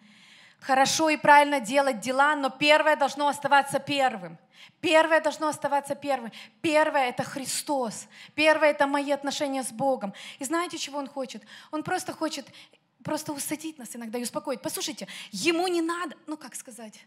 [0.65, 4.39] Хорошо и правильно делать дела, но первое должно оставаться первым.
[4.81, 6.31] Первое должно оставаться первым.
[6.61, 8.07] Первое— это Христос.
[8.33, 10.13] Первое— это мои отношения с Богом.
[10.39, 11.43] И знаете, чего Он хочет?
[11.69, 12.47] Он просто хочет
[13.03, 14.61] просто усадить нас иногда и успокоить.
[14.63, 16.99] Послушайте, Ему не надо, ну как сказать,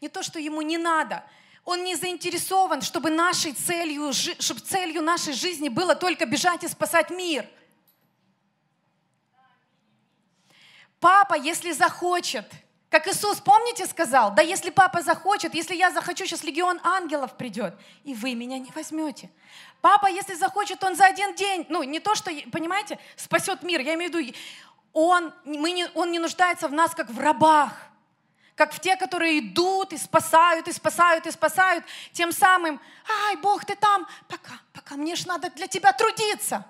[0.00, 1.24] не то, что Ему не надо,
[1.64, 7.10] он не заинтересован, чтобы нашей целью, чтобы целью нашей жизни было только бежать и спасать
[7.10, 7.44] мир–
[11.00, 12.44] Папа, если захочет,
[12.90, 17.74] как Иисус, помните, сказал, да если папа захочет, если я захочу, сейчас легион ангелов придет,
[18.02, 19.30] и вы меня не возьмете.
[19.80, 23.94] Папа, если захочет, он за один день, ну не то, что, понимаете, спасет мир, я
[23.94, 24.36] имею в виду,
[24.92, 27.72] он, мы не, он не нуждается в нас, как в рабах,
[28.56, 32.80] как в те, которые идут и спасают, и спасают, и спасают, тем самым,
[33.28, 36.66] ай, Бог, ты там, пока, пока, мне ж надо для тебя трудиться,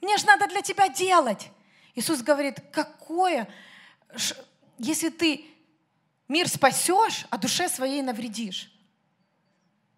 [0.00, 1.48] мне ж надо для тебя делать.
[1.96, 3.48] Иисус говорит, какое
[4.78, 5.44] если ты
[6.28, 8.70] мир спасешь, а душе своей навредишь?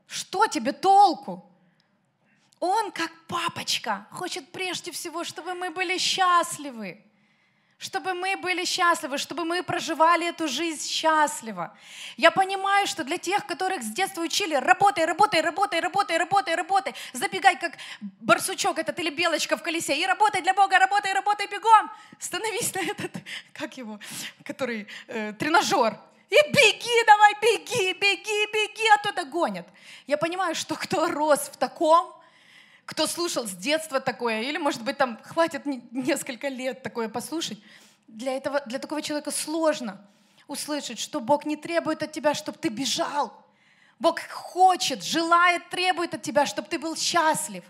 [0.07, 1.45] Что тебе толку?
[2.61, 7.05] Он, как папочка, хочет прежде всего, чтобы мы были счастливы
[7.79, 11.77] чтобы мы были счастливы, чтобы мы проживали эту жизнь счастливо.
[12.17, 16.95] Я понимаю, что для тех, которых с детства учили, работай, работай, работай, работай, работай, работай,
[17.13, 17.75] забегай как
[18.21, 22.81] барсучок этот или белочка в колесе, и работай для Бога, работай, работай бегом, становись на
[22.81, 23.13] этот,
[23.53, 24.01] как его,
[24.43, 25.97] который, э, тренажер,
[26.31, 29.67] и беги, давай, беги, беги, беги, а то догонят.
[30.07, 32.15] Я понимаю, что кто рос в таком,
[32.85, 37.59] кто слушал с детства такое, или, может быть, там хватит несколько лет такое послушать,
[38.07, 40.01] для, этого, для такого человека сложно
[40.47, 43.33] услышать, что Бог не требует от тебя, чтобы ты бежал.
[43.99, 47.65] Бог хочет, желает, требует от тебя, чтобы ты был счастлив.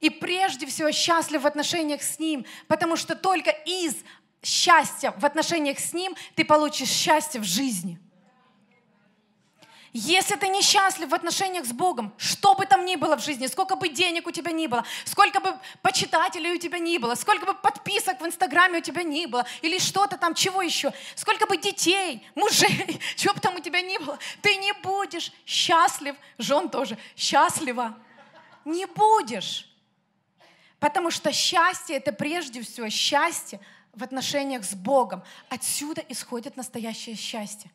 [0.00, 3.96] И прежде всего счастлив в отношениях с Ним, потому что только из
[4.42, 7.98] счастья в отношениях с Ним ты получишь счастье в жизни–
[9.92, 13.74] если ты несчастлив в отношениях с Богом, что бы там ни было в жизни, сколько
[13.74, 17.54] бы денег у тебя ни было, сколько бы почитателей у тебя ни было, сколько бы
[17.54, 22.24] подписок в Инстаграме у тебя ни было, или что-то там, чего еще, сколько бы детей,
[22.36, 27.96] мужей, чего бы там у тебя ни было, ты не будешь счастлив, жен тоже, счастлива.
[28.64, 29.66] Не будешь.
[30.78, 33.58] Потому что счастье— это прежде всего счастье
[33.92, 35.22] в отношениях с Богом.
[35.48, 37.70] Отсюда исходит настоящее счастье.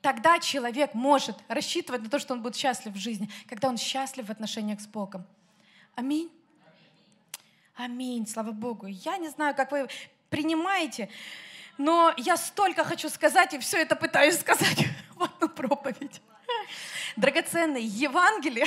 [0.00, 4.26] Тогда человек может рассчитывать на то, что он будет счастлив в жизни, когда он счастлив
[4.26, 5.26] в отношениях с Богом.
[5.96, 6.30] Аминь.
[7.74, 8.86] Аминь, слава Богу.
[8.86, 9.88] Я не знаю, как вы
[10.30, 11.08] принимаете,
[11.78, 16.20] но я столько хочу сказать, и все это пытаюсь сказать в одну проповедь.
[17.16, 18.66] Драгоценное Евангелие,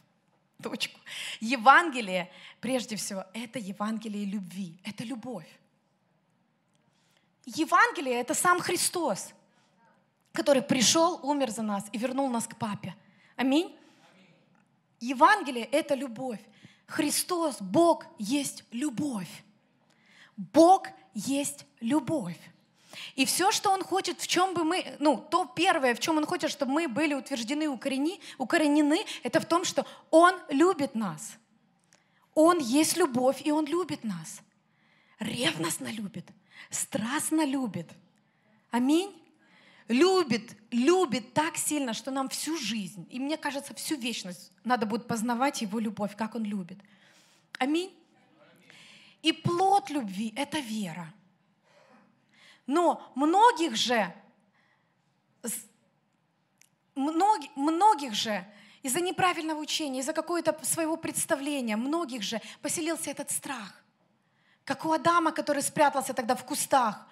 [0.62, 0.98] точку,
[1.40, 5.48] Евангелие, прежде всего, это Евангелие любви, это любовь.
[7.44, 9.32] Евангелие— это сам Христос
[10.32, 12.94] который пришел, умер за нас и вернул нас к папе.
[13.36, 13.76] Аминь.
[15.00, 16.40] Евангелие— это любовь.
[16.86, 19.44] Христос, Бог есть любовь.
[20.36, 22.38] Бог есть любовь.
[23.14, 26.26] И все, что Он хочет, в чем бы мы, ну, то первое, в чем Он
[26.26, 31.32] хочет, чтобы мы были утверждены, укорени, укоренены, это в том, что Он любит нас.
[32.34, 34.40] Он есть любовь, и Он любит нас.
[35.18, 36.26] Ревностно любит,
[36.70, 37.90] страстно любит.
[38.70, 39.22] Аминь
[39.88, 45.06] любит, любит так сильно, что нам всю жизнь, и мне кажется, всю вечность надо будет
[45.06, 46.78] познавать Его любовь, как Он любит.
[47.58, 47.94] Аминь.
[49.22, 51.12] И плод любви— это вера.
[52.66, 54.12] Но многих же,
[56.94, 58.44] многих, многих же
[58.82, 63.81] из-за неправильного учения, из-за какого-то своего представления, многих же поселился этот страх.
[64.64, 67.06] Как у Адама, который спрятался тогда в кустах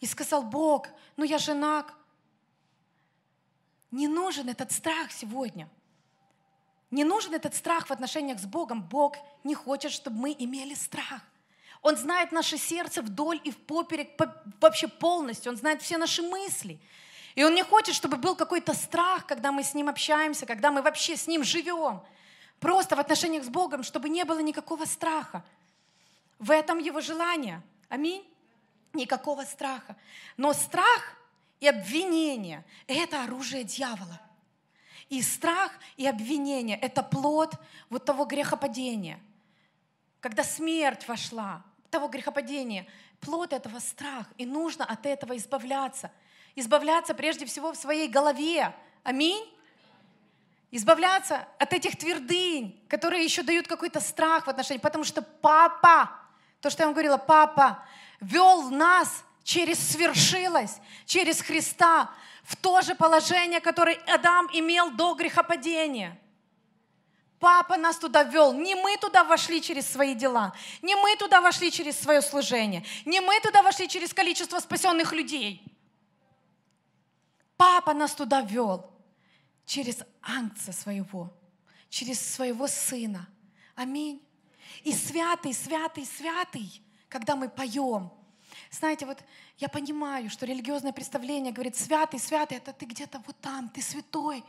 [0.00, 1.94] и сказал, Бог, ну я женак,
[3.90, 5.68] Не нужен этот страх сегодня.
[6.90, 8.82] Не нужен этот страх в отношениях с Богом.
[8.82, 11.22] Бог не хочет, чтобы мы имели страх.
[11.82, 14.18] Он знает наше сердце вдоль и в поперек
[14.60, 15.52] вообще полностью.
[15.52, 16.80] Он знает все наши мысли.
[17.36, 20.82] И Он не хочет, чтобы был какой-то страх, когда мы с Ним общаемся, когда мы
[20.82, 22.02] вообще с Ним живем.
[22.60, 25.44] Просто в отношениях с Богом, чтобы не было никакого страха.
[26.38, 27.62] В этом Его желание.
[27.88, 28.24] Аминь.
[28.92, 29.96] Никакого страха.
[30.36, 31.16] Но страх
[31.60, 34.20] и обвинение– это оружие дьявола.
[35.08, 37.54] И страх и обвинение– это плод
[37.90, 39.20] вот того грехопадения.
[40.20, 42.86] Когда смерть вошла, того грехопадения,
[43.20, 44.26] плод этого страх.
[44.36, 46.10] И нужно от этого избавляться.
[46.54, 48.74] Избавляться прежде всего в своей голове.
[49.02, 49.44] Аминь.
[50.70, 54.80] Избавляться от этих твердынь, которые еще дают какой-то страх в отношении.
[54.80, 56.10] Потому что папа,
[56.66, 57.80] то, что я вам говорила, папа
[58.20, 62.10] вел нас через свершилось, через Христа
[62.42, 66.20] в то же положение, которое Адам имел до грехопадения.
[67.38, 68.52] Папа нас туда вел.
[68.52, 70.52] Не мы туда вошли через свои дела.
[70.82, 72.84] Не мы туда вошли через свое служение.
[73.04, 75.62] Не мы туда вошли через количество спасенных людей.
[77.56, 78.90] Папа нас туда вел
[79.66, 81.32] через ангца своего,
[81.90, 83.28] через своего сына.
[83.76, 84.25] Аминь.
[84.84, 88.12] И святый, святый, святый, когда мы поем–
[88.70, 89.18] знаете, вот
[89.58, 94.44] я понимаю, что религиозное представление говорит, святый, святый, это ты где-то вот там, ты святой,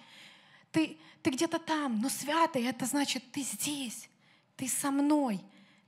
[0.71, 4.09] ты, ты где-то там, но святый, это значит, ты здесь,
[4.55, 5.41] ты со мной.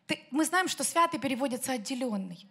[0.08, 2.48] Ты, мы знаем, что святый переводится отделенный.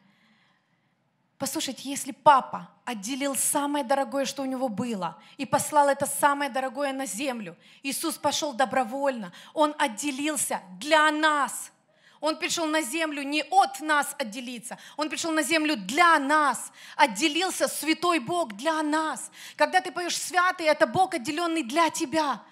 [1.38, 6.92] Послушайте, если папа отделил самое дорогое, что у него было, и послал это самое дорогое
[6.92, 11.72] на землю, Иисус пошел добровольно, Он отделился для нас–
[12.20, 16.72] он пришел на землю не от нас отделиться, Он пришел на землю для нас.
[16.96, 19.30] Отделился святой Бог для нас.
[19.56, 22.42] Когда ты поешь святый, это Бог, отделенный для тебя.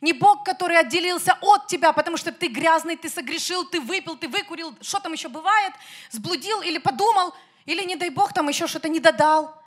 [0.00, 4.28] Не Бог, который отделился от тебя, потому что ты грязный, ты согрешил, ты выпил, ты
[4.28, 5.72] выкурил, что там еще бывает,
[6.10, 9.60] сблудил или подумал, или, не дай Бог, там еще что-то не додал.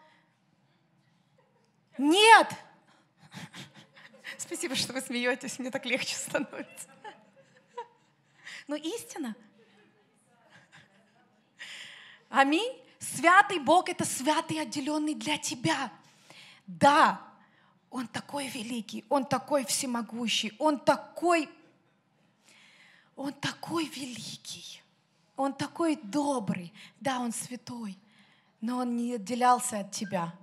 [1.97, 2.47] Нет!
[4.37, 6.87] Спасибо, что вы смеетесь, мне так легче становится.
[8.67, 9.35] Но истина–
[12.29, 12.71] Аминь.
[12.99, 15.91] Святый Бог— это святый, отделенный для тебя.
[16.67, 17.21] Да,
[17.89, 21.49] Он такой великий, Он такой всемогущий, Он такой,
[23.15, 24.81] Он такой великий,
[25.35, 26.73] Он такой добрый.
[26.99, 27.97] Да, Он святой,
[28.61, 30.33] но Он не отделялся от тебя.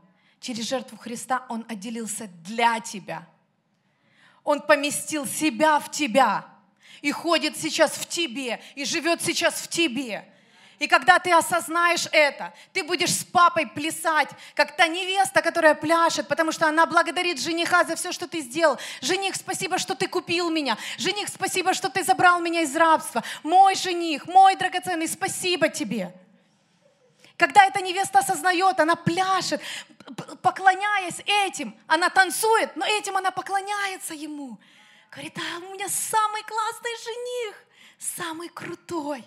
[0.41, 3.29] Через жертву Христа Он отделился для тебя.
[4.45, 6.49] Он поместил себя в тебя
[7.03, 10.33] и ходит сейчас в тебе, и живет сейчас в тебе.
[10.79, 16.29] И когда ты осознаешь это, ты будешь с папой плясать, как та невеста, которая пляшет,
[16.29, 18.79] потому что она благодарит жениха за все, что ты сделал.
[19.01, 20.77] Жених, спасибо, что ты купил меня.
[20.99, 23.25] Жених, спасибо, что ты забрал меня из рабства.
[23.43, 26.13] Мой жених, мой драгоценный, спасибо тебе.
[27.39, 29.63] Когда эта невеста осознает, она пляшет,
[30.43, 34.59] поклоняясь этим, она танцует, но этим она поклоняется ему.
[35.11, 37.57] Говорит, а у меня самый классный жених,
[37.99, 39.25] самый крутой.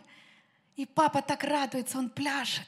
[0.80, 2.66] И папа так радуется, он пляшет.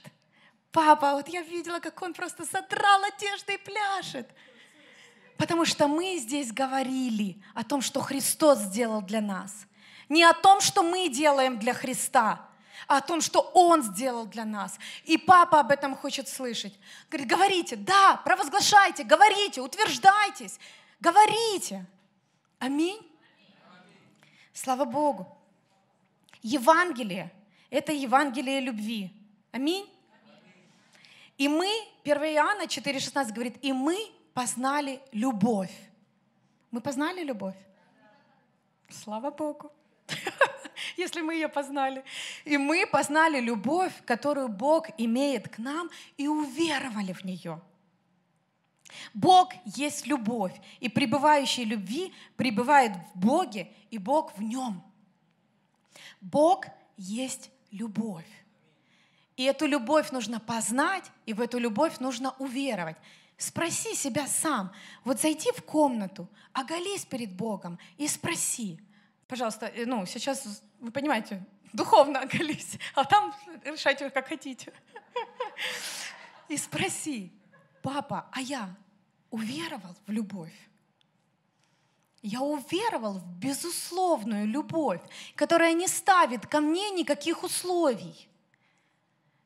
[0.73, 4.29] Папа, вот я видела, как он просто задрал одежды и пляшет.
[5.37, 9.65] Потому что мы здесь говорили о том, что Христос сделал для нас.
[10.09, 12.49] Не о том, что мы делаем для Христа,
[12.85, 14.77] а о том, что Он сделал для нас.
[15.05, 16.77] И папа об этом хочет слышать.
[17.09, 20.59] Говорит, говорите, да, провозглашайте, говорите, утверждайтесь,
[20.99, 21.85] говорите.
[22.59, 22.99] Аминь.
[24.51, 25.33] Слава Богу.
[26.41, 27.31] Евангелие
[27.71, 29.11] это Евангелие любви.
[29.51, 29.89] Аминь.
[31.37, 31.67] И мы,
[32.03, 33.97] 1 Иоанна 4,16 говорит, и мы
[34.33, 35.73] познали любовь.
[36.69, 37.55] Мы познали любовь?
[38.89, 39.71] Слава Богу.
[40.97, 42.03] Если мы ее познали.
[42.45, 47.59] И мы познали любовь, которую Бог имеет к нам, и уверовали в нее.
[49.13, 54.83] Бог есть любовь, и пребывающий любви пребывает в Боге, и Бог в нем.
[56.19, 56.65] Бог
[56.97, 58.27] есть любовь.
[59.37, 62.97] И эту любовь нужно познать, и в эту любовь нужно уверовать.
[63.37, 64.71] Спроси себя сам.
[65.03, 68.79] Вот зайди в комнату, оголись перед Богом и спроси.
[69.27, 71.43] Пожалуйста, э, ну, сейчас, вы понимаете,
[71.73, 74.73] духовно оголись, а там решайте, как хотите.
[76.49, 77.31] И спроси,
[77.81, 78.75] папа, а я
[79.31, 80.53] уверовал в любовь?
[82.21, 85.01] Я уверовал в безусловную любовь,
[85.35, 88.29] которая не ставит ко мне никаких условий,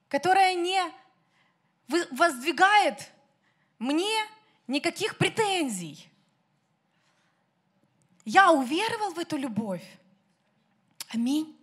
[0.09, 0.81] которая не
[2.11, 3.11] воздвигает
[3.79, 4.13] мне
[4.67, 6.09] никаких претензий.
[8.25, 9.85] Я уверовал в эту любовь.
[11.09, 11.55] Аминь.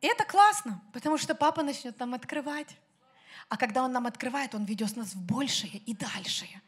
[0.00, 2.76] И это классно, потому что папа начнет нам открывать.
[3.48, 6.62] А когда он нам открывает, он ведет нас в большее и дальшее.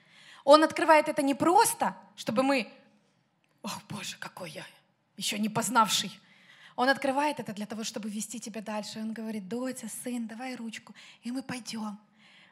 [0.49, 2.73] Он открывает это не просто, чтобы мы,
[3.63, 4.65] ох, Боже, какой я,
[5.19, 6.19] еще не познавший.
[6.75, 8.99] Он открывает это для того, чтобы вести тебя дальше.
[8.99, 11.99] Он говорит, доча, сын, давай ручку, и мы пойдем.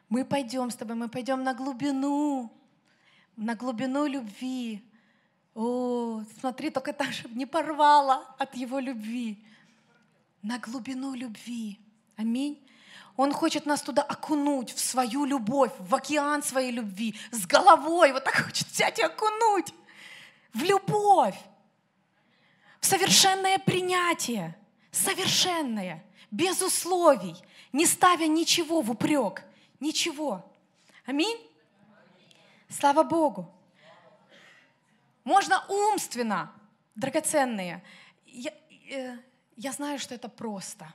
[0.09, 2.51] Мы пойдем с тобой, мы пойдем на глубину,
[3.35, 4.87] на глубину любви.
[5.55, 9.43] О, смотри, только так, чтобы не порвала от его любви.
[10.43, 11.79] На глубину любви.
[12.15, 12.63] Аминь.
[13.17, 18.13] Он хочет нас туда окунуть, в свою любовь, в океан своей любви, с головой.
[18.13, 19.73] Вот так хочет взять и окунуть
[20.53, 21.35] в любовь,
[22.79, 24.55] в совершенное принятие,
[24.91, 27.35] совершенное, без условий,
[27.73, 29.43] не ставя ничего в упрек.
[29.79, 30.43] Ничего.
[31.05, 31.37] Аминь?
[32.69, 33.51] Слава Богу.
[35.23, 36.51] Можно умственно,
[36.95, 37.83] драгоценные.
[38.25, 38.51] Я,
[38.89, 39.17] э,
[39.55, 40.93] я знаю, что это просто,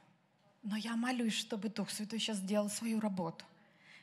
[0.63, 3.45] но я молюсь, чтобы Дух Святой сейчас сделал свою работу.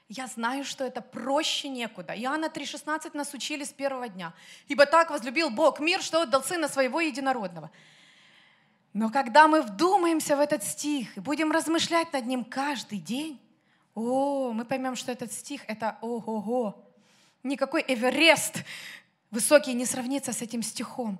[0.09, 2.13] Я знаю, что это проще некуда.
[2.13, 4.33] Иоанна 3,16 нас учили с первого дня.
[4.67, 7.69] «Ибо так возлюбил Бог мир, что отдал Сына Своего Единородного».
[8.91, 13.39] Но когда мы вдумаемся в этот стих и будем размышлять над ним каждый день,
[13.93, 16.83] о, мы поймем, что этот стих— это ого-го.
[17.43, 18.63] Никакой Эверест
[19.29, 21.19] высокий не сравнится с этим стихом.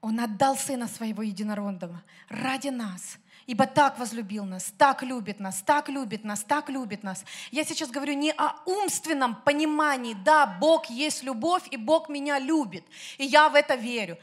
[0.00, 3.18] Он отдал Сына Своего Единородного ради нас.
[3.46, 7.24] Ибо так возлюбил нас, так любит нас, так любит нас, так любит нас.
[7.50, 10.14] Я сейчас говорю не о умственном понимании.
[10.14, 12.84] Да, Бог есть любовь, и Бог меня любит.
[13.18, 14.18] И я в это верю.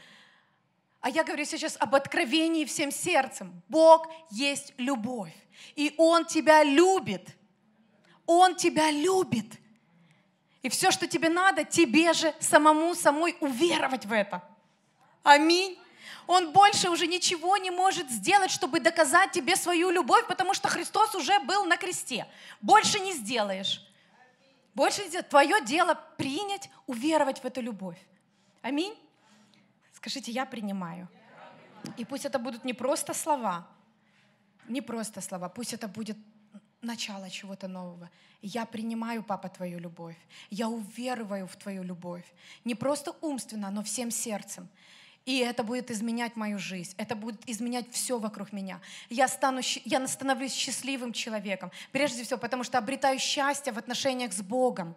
[1.00, 3.62] А я говорю сейчас об откровении всем сердцем.
[3.68, 5.34] Бог есть любовь.
[5.76, 7.36] И Он тебя любит.
[8.26, 9.46] Он тебя любит.
[10.62, 14.42] И все, что тебе надо, тебе же самому, самой уверовать в это.
[15.22, 15.78] Аминь.
[16.26, 21.14] Он больше уже ничего не может сделать, чтобы доказать тебе свою любовь, потому что Христос
[21.14, 22.26] уже был на кресте.
[22.60, 23.86] Больше не сделаешь.
[24.74, 25.28] Больше не сделаешь.
[25.28, 27.98] Твое дело принять, уверовать в эту любовь.
[28.62, 28.94] Аминь.
[29.92, 31.08] Скажите, я принимаю.
[31.96, 33.66] И пусть это будут не просто слова,
[34.68, 36.16] не просто слова, пусть это будет
[36.82, 38.10] начало чего-то нового.
[38.42, 40.16] Я принимаю, папа, твою любовь.
[40.50, 42.24] Я увероваю в твою любовь.
[42.64, 44.68] Не просто умственно, но всем сердцем.
[45.26, 46.94] И это будет изменять мою жизнь.
[46.96, 48.80] Это будет изменять все вокруг меня.
[49.10, 51.70] Я, стану, я становлюсь счастливым человеком.
[51.92, 54.94] Прежде всего, потому что обретаю счастье в отношениях с Богом.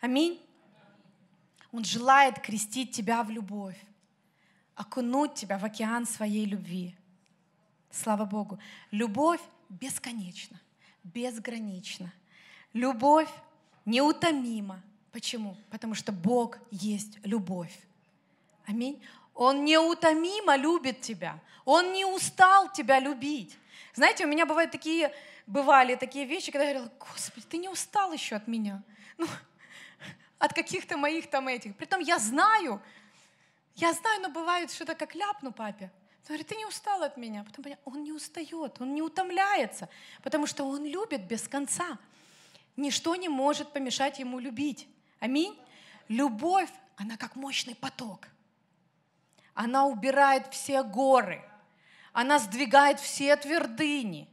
[0.00, 0.40] Аминь.
[1.72, 3.78] Он желает крестить тебя в любовь,
[4.74, 6.96] окунуть тебя в океан своей любви.
[7.90, 8.58] Слава Богу.
[8.90, 10.60] Любовь бесконечна,
[11.04, 12.12] безгранична.
[12.72, 13.28] Любовь
[13.84, 14.82] неутомима.
[15.12, 15.56] Почему?
[15.70, 17.78] Потому что Бог есть любовь.
[18.66, 19.02] Аминь.
[19.34, 21.38] Он неутомимо любит тебя.
[21.64, 23.56] Он не устал тебя любить.
[23.94, 25.14] Знаете, у меня бывают такие,
[25.46, 28.82] бывали такие вещи, когда я говорила, Господи, ты не устал еще от меня.
[29.18, 29.26] Ну,
[30.38, 31.76] от каких-то моих там этих.
[31.76, 32.82] Притом я знаю,
[33.76, 35.90] я знаю, но бывает что-то как ляпну папе.
[36.22, 37.44] Он говорит, ты не устал от меня.
[37.44, 39.88] Потом понял, он не устает, он не утомляется,
[40.22, 41.98] потому что он любит без конца.
[42.76, 44.88] Ничто не может помешать ему любить.
[45.20, 45.58] Аминь.
[46.08, 48.28] Любовь, она как мощный поток.
[49.54, 51.42] Она убирает все горы.
[52.12, 54.28] Она сдвигает все твердыни.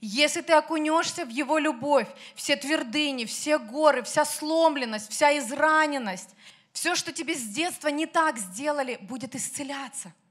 [0.00, 6.30] Если ты окунешься в Его любовь, все твердыни, все горы, вся сломленность, вся израненность,
[6.72, 10.12] все, что тебе с детства не так сделали, будет исцеляться–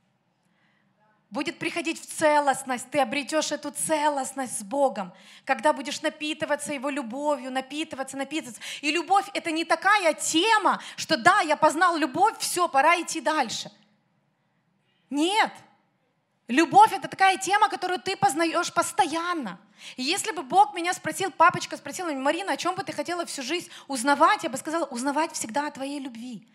[1.34, 5.12] будет приходить в целостность, ты обретешь эту целостность с Богом,
[5.46, 8.62] когда будешь напитываться Его любовью, напитываться, напитываться.
[8.82, 13.72] И любовь— это не такая тема, что да, я познал любовь, все, пора идти дальше.
[15.14, 15.52] Нет.
[16.48, 19.60] Любовь— это такая тема, которую ты познаешь постоянно.
[19.96, 23.44] И если бы Бог меня спросил, папочка спросил Марина, о чем бы ты хотела всю
[23.44, 26.48] жизнь узнавать, я бы сказала, узнавать всегда о твоей любви,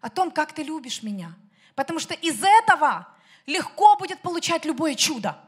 [0.00, 1.34] о том, как ты любишь меня.
[1.74, 3.06] Потому что из этого
[3.44, 5.38] легко будет получать любое чудо.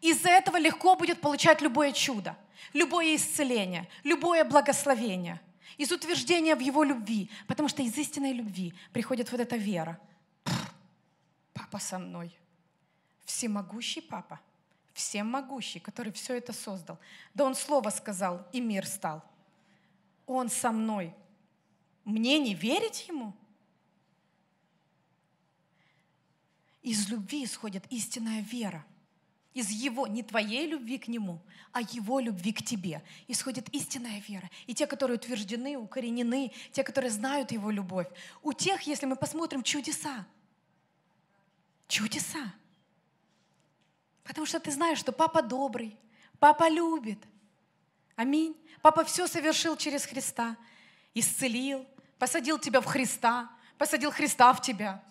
[0.00, 2.36] Из-за этого легко будет получать любое чудо,
[2.72, 5.40] любое исцеление, любое благословение.
[5.76, 7.30] Из утверждения в Его любви.
[7.46, 10.00] Потому что из истинной любви приходит вот эта вера.
[11.52, 12.34] Папа со мной.
[13.24, 14.40] Всемогущий папа.
[14.92, 16.98] Всемогущий, который все это создал.
[17.34, 19.22] Да он слово сказал, и мир стал.
[20.26, 21.14] Он со мной.
[22.04, 23.34] Мне не верить ему?
[26.82, 28.86] Из любви исходит истинная вера.
[29.56, 31.40] Из Его, не твоей любви к Нему,
[31.72, 34.50] а Его любви к тебе, исходит истинная вера.
[34.66, 38.06] И те, которые утверждены, укоренены, те, которые знают Его любовь.
[38.42, 40.26] У тех, если мы посмотрим, чудеса.
[41.88, 42.52] Чудеса.
[44.24, 45.96] Потому что ты знаешь, что папа добрый,
[46.38, 47.18] папа любит.
[48.14, 48.54] Аминь.
[48.82, 50.58] Папа все совершил через Христа.
[51.14, 51.86] Исцелил,
[52.18, 55.02] посадил тебя в Христа, посадил Христа в тебя.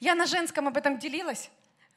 [0.00, 1.48] Я на женском об этом делилась.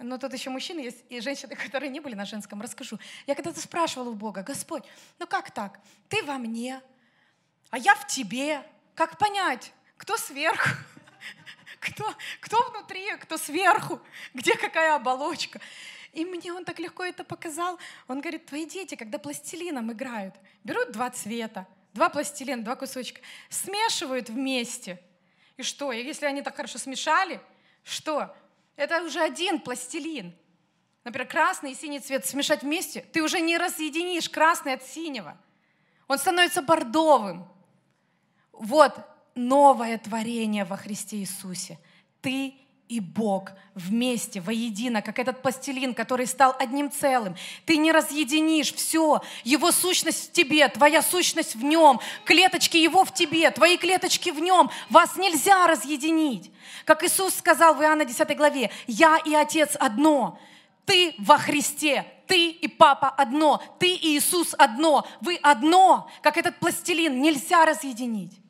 [0.02, 2.62] Но тут еще мужчины есть и женщины, которые не были на женском.
[2.62, 3.00] Расскажу.
[3.28, 4.84] Я когда-то спрашивала у Бога, Господь,
[5.20, 5.80] ну как так?
[6.10, 6.82] Ты во мне,
[7.70, 8.64] а я в тебе.
[8.96, 10.70] Как понять, кто сверху?
[11.80, 12.06] Кто,
[12.42, 14.00] кто внутри, кто сверху?
[14.36, 15.60] Где какая оболочка?
[16.14, 17.80] И мне он так легко это показал.
[18.08, 24.30] Он говорит, твои дети, когда пластилином играют, берут два цвета, два пластилина, два кусочка, смешивают
[24.30, 25.02] вместе.
[25.58, 27.42] И что, если они так хорошо смешали,
[27.84, 28.36] что?
[28.76, 30.36] Это уже один пластилин.
[31.04, 35.38] Например, красный и синий цвет смешать вместе, ты уже не разъединишь красный от синего.
[36.08, 37.48] Он становится бордовым.
[38.52, 38.94] Вот
[39.34, 41.80] новое творение во Христе Иисусе.
[42.22, 42.54] Ты
[42.92, 47.38] и Бог вместе, воедино, как этот пластилин, который стал одним целым.
[47.66, 49.22] Ты не разъединишь все.
[49.46, 54.42] Его сущность в тебе, твоя сущность в нем, клеточки его в тебе, твои клеточки в
[54.42, 54.70] нем.
[54.90, 56.52] Вас нельзя разъединить.
[56.84, 60.38] Как Иисус сказал в Иоанна 10 главе, «Я и Отец одно».
[60.86, 66.58] Ты во Христе, ты и папа одно, ты и Иисус одно, вы одно, как этот
[66.58, 68.41] пластилин, нельзя разъединить.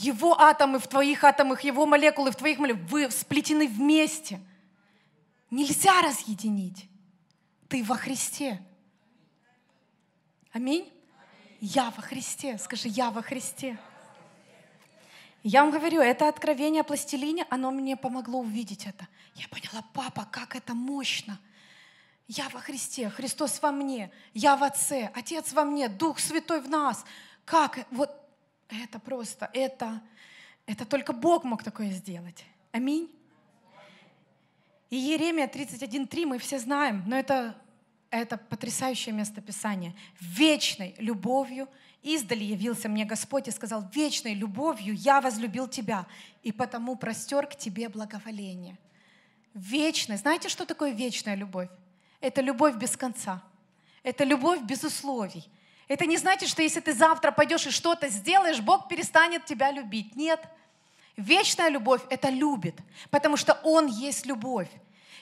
[0.00, 4.40] Его атомы в твоих атомах, его молекулы в твоих молекулах, вы сплетены вместе.
[5.50, 6.88] Нельзя разъединить.
[7.68, 8.62] Ты во Христе.
[10.52, 10.90] Аминь.
[11.60, 12.56] Я во Христе.
[12.56, 13.78] Скажи, я во Христе.
[15.42, 19.06] Я вам говорю, это откровение о пластилине, оно мне помогло увидеть это.
[19.34, 21.38] Я поняла, папа, как это мощно.
[22.26, 26.70] Я во Христе, Христос во мне, я в Отце, Отец во мне, Дух Святой в
[26.70, 27.04] нас.
[27.44, 27.86] Как?
[27.90, 28.16] Вот
[28.70, 30.00] это просто, это,
[30.66, 32.44] это только Бог мог такое сделать.
[32.72, 33.10] Аминь.
[34.90, 37.56] И Еремия 31.3 мы все знаем, но это,
[38.10, 39.94] это потрясающее местописание.
[40.20, 41.68] Вечной любовью
[42.02, 46.06] издали явился мне Господь и сказал, вечной любовью я возлюбил тебя,
[46.42, 48.78] и потому простер к тебе благоволение.
[49.54, 50.16] Вечная.
[50.16, 51.68] Знаете, что такое вечная любовь?
[52.20, 53.42] Это любовь без конца.
[54.02, 55.48] Это любовь без условий.
[55.90, 60.14] Это не значит, что если ты завтра пойдешь и что-то сделаешь, Бог перестанет тебя любить.
[60.14, 60.40] Нет.
[61.16, 62.76] Вечная любовь— это любит,
[63.10, 64.68] потому что Он есть любовь.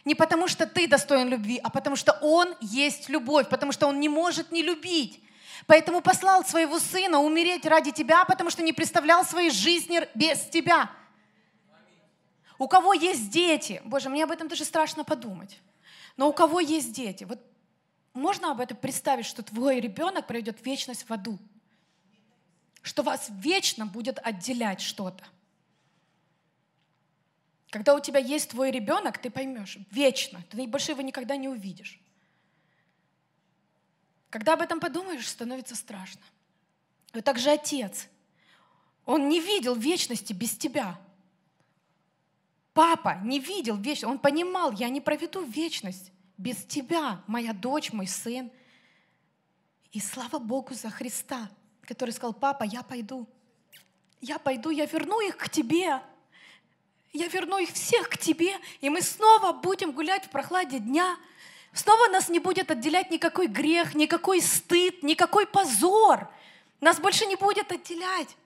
[0.05, 3.99] Не потому что ты достоин любви, а потому что Он есть любовь, потому что Он
[3.99, 5.23] не может не любить.
[5.67, 10.91] Поэтому послал своего сына умереть ради тебя, потому что не представлял своей жизни без тебя.
[12.59, 15.61] У кого есть дети, Боже, мне об этом даже страшно подумать,
[16.19, 17.39] но у кого есть дети, вот
[18.19, 21.39] можно об этом представить, что твой ребенок проведет вечность в аду?
[22.83, 25.25] Что вас вечно будет отделять что-то?
[27.71, 32.01] Когда у тебя есть твой ребенок, ты поймешь, вечно, ты больше его никогда не увидишь.
[34.31, 36.23] Когда об этом подумаешь, становится страшно.
[37.15, 38.09] И также отец.
[39.07, 40.99] Он не видел вечности без тебя.
[42.75, 44.05] Папа не видел вечности.
[44.05, 48.51] Он понимал, я не проведу вечность без тебя, моя дочь, мой сын.
[49.91, 51.51] И слава Богу за Христа,
[51.83, 53.27] который сказал, папа, я пойду.
[54.21, 56.01] Я пойду, я верну их к тебе.
[57.13, 61.17] Я верну их всех к тебе, и мы снова будем гулять в прохладе дня.
[61.73, 66.31] Снова нас не будет отделять никакой грех, никакой стыд, никакой позор.
[66.81, 68.37] Нас больше не будет отделять.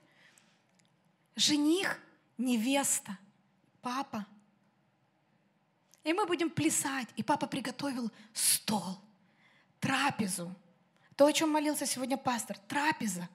[1.34, 1.99] Жених,
[2.38, 3.18] невеста,
[3.80, 4.26] папа,
[6.05, 7.09] и мы будем плясать.
[7.16, 8.98] И папа приготовил стол,
[9.80, 10.55] трапезу.
[11.16, 13.28] То, о чем молился сегодня пастор, трапеза.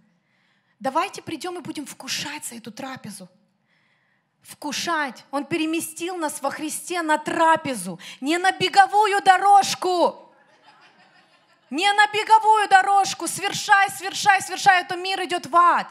[0.80, 3.30] Давайте придем и будем вкушать за эту трапезу.
[4.42, 5.24] Вкушать.
[5.32, 10.24] Он переместил нас во Христе на трапезу, не на беговую дорожку.
[11.70, 15.88] Не на беговую дорожку, свершай, свершай, свершай, а то мир идет в ад.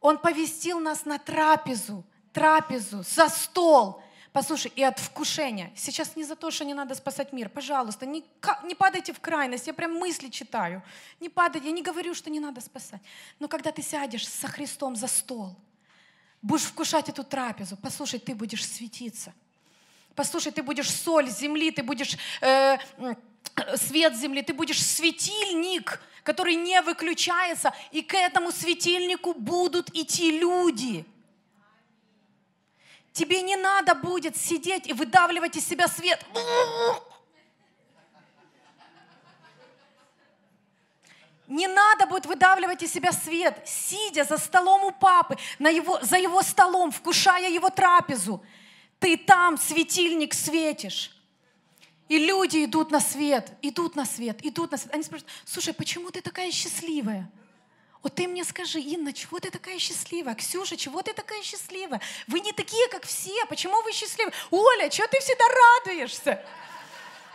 [0.00, 4.00] Он повестил нас на трапезу, трапезу, за стол,
[4.32, 5.72] Послушай, и от вкушения.
[5.74, 7.48] Сейчас не за то, что не надо спасать мир.
[7.48, 8.24] Пожалуйста, не,
[8.64, 9.66] не падайте в крайность.
[9.66, 10.82] Я прям мысли читаю.
[11.20, 11.66] Не падайте.
[11.66, 13.00] Я не говорю, что не надо спасать.
[13.38, 15.56] Но когда ты сядешь со Христом за стол,
[16.42, 19.32] будешь вкушать эту трапезу, послушай, ты будешь светиться.
[20.14, 22.76] Послушай, ты будешь соль земли, ты будешь э,
[23.76, 31.06] свет земли, ты будешь светильник, который не выключается, и к этому светильнику будут идти люди–
[33.12, 36.24] Тебе не надо будет сидеть и выдавливать из себя свет.
[41.48, 46.18] Не надо будет выдавливать из себя свет, сидя за столом у папы, на его, за
[46.18, 48.44] его столом, вкушая его трапезу.
[48.98, 51.18] Ты там светильник светишь.
[52.08, 54.94] И люди идут на свет, идут на свет, идут на свет.
[54.94, 57.30] Они спрашивают, слушай, почему ты такая счастливая?
[58.02, 60.34] Вот ты мне скажи, Инна, чего ты такая счастливая?
[60.34, 62.00] Ксюша, чего ты такая счастливая?
[62.28, 63.44] Вы не такие, как все.
[63.46, 64.32] Почему вы счастливы?
[64.50, 66.44] Оля, чего ты всегда радуешься?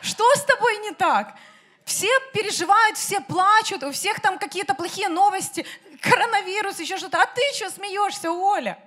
[0.02, 1.38] Что с тобой не так?
[1.86, 5.66] Все переживают, все плачут, у всех там какие-то плохие новости,
[6.02, 7.22] коронавирус, еще что-то.
[7.22, 8.82] А ты что смеешься, Оля?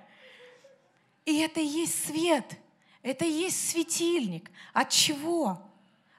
[1.25, 2.45] И это и есть свет,
[3.03, 4.49] это и есть светильник.
[4.73, 5.61] От чего?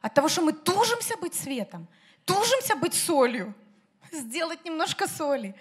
[0.03, 1.89] От того, что мы тужимся быть светом,
[2.25, 3.55] тужимся быть солью,
[4.13, 5.55] сделать немножко соли.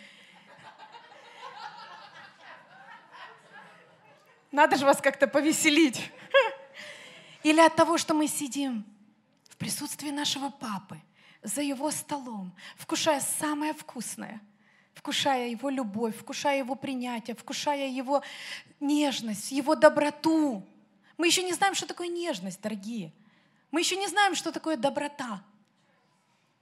[4.52, 6.12] Надо же вас как-то повеселить.
[7.44, 8.86] Или от того, что мы сидим
[9.50, 11.00] в присутствии нашего папы,
[11.44, 14.42] за его столом, вкушая самое вкусное,
[14.94, 18.24] вкушая его любовь, вкушая его принятие, вкушая его
[18.80, 20.66] нежность, его доброту.
[21.18, 23.14] Мы еще не знаем, что такое нежность, дорогие.
[23.72, 25.44] Мы еще не знаем, что такое доброта.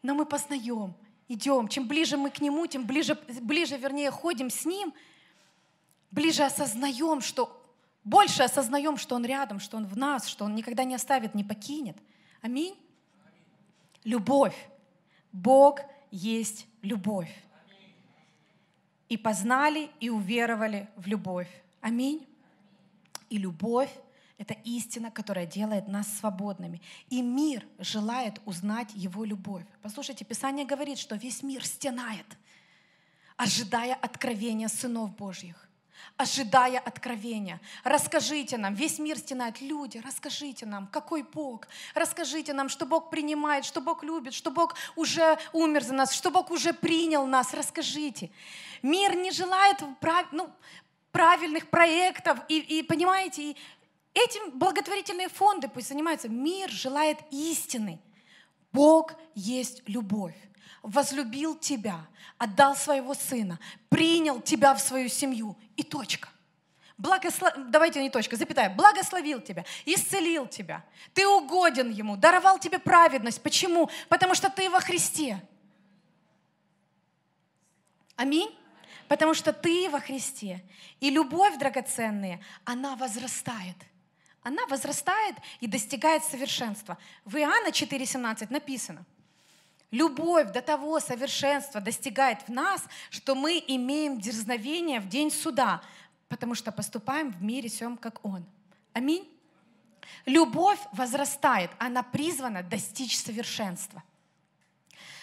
[0.01, 0.93] Но мы познаем,
[1.27, 1.67] идем.
[1.67, 4.93] Чем ближе мы к Нему, тем ближе, ближе вернее, ходим с Ним,
[6.11, 7.61] ближе осознаем, что
[8.03, 11.43] больше осознаем, что Он рядом, что Он в нас, что Он никогда не оставит, не
[11.43, 11.97] покинет.
[12.41, 12.77] Аминь.
[14.03, 14.55] Любовь.
[15.31, 15.79] Бог
[16.11, 17.31] есть любовь.
[19.09, 21.49] И познали, и уверовали в любовь.
[21.81, 22.27] Аминь.
[23.29, 23.91] И любовь—
[24.37, 26.81] это истина, которая делает нас свободными.
[27.09, 29.63] И мир желает узнать Его любовь.
[29.81, 32.25] Послушайте, Писание говорит, что весь мир стенает,
[33.37, 35.65] ожидая откровения сынов Божьих
[36.17, 37.59] ожидая откровения.
[37.83, 41.67] Расскажите нам, весь мир стенает, люди, расскажите нам, какой Бог.
[41.93, 46.31] Расскажите нам, что Бог принимает, что Бог любит, что Бог уже умер за нас, что
[46.31, 47.53] Бог уже принял нас.
[47.53, 48.31] Расскажите.
[48.81, 50.49] Мир не желает прав, ну,
[51.11, 53.57] правильных проектов, и, и понимаете, и
[54.15, 56.27] этим благотворительные фонды пусть занимаются.
[56.27, 57.99] Мир желает истины.
[58.71, 60.35] Бог есть любовь
[60.85, 62.05] возлюбил тебя,
[62.37, 63.59] отдал своего сына,
[63.89, 66.29] принял тебя в свою семью и точка.
[66.97, 67.51] Благослов...
[67.69, 68.69] Давайте не точка, запятая.
[68.69, 70.85] Благословил тебя, исцелил тебя.
[71.13, 73.41] Ты угоден Ему, даровал тебе праведность.
[73.41, 73.89] Почему?
[74.07, 75.41] Потому что ты во Христе.
[78.15, 78.55] Аминь.
[79.09, 80.63] Потому что ты во Христе.
[81.01, 83.75] И любовь драгоценная, она возрастает.
[84.45, 86.97] Она возрастает и достигает совершенства.
[87.25, 89.05] В Иоанна 4,17 написано–
[89.95, 95.81] Любовь до того совершенства достигает в нас, что мы имеем дерзновение в день суда,
[96.27, 98.43] потому что поступаем в мире всем, как Он.
[98.91, 99.25] Аминь.
[100.25, 104.03] Любовь возрастает, она призвана достичь совершенства.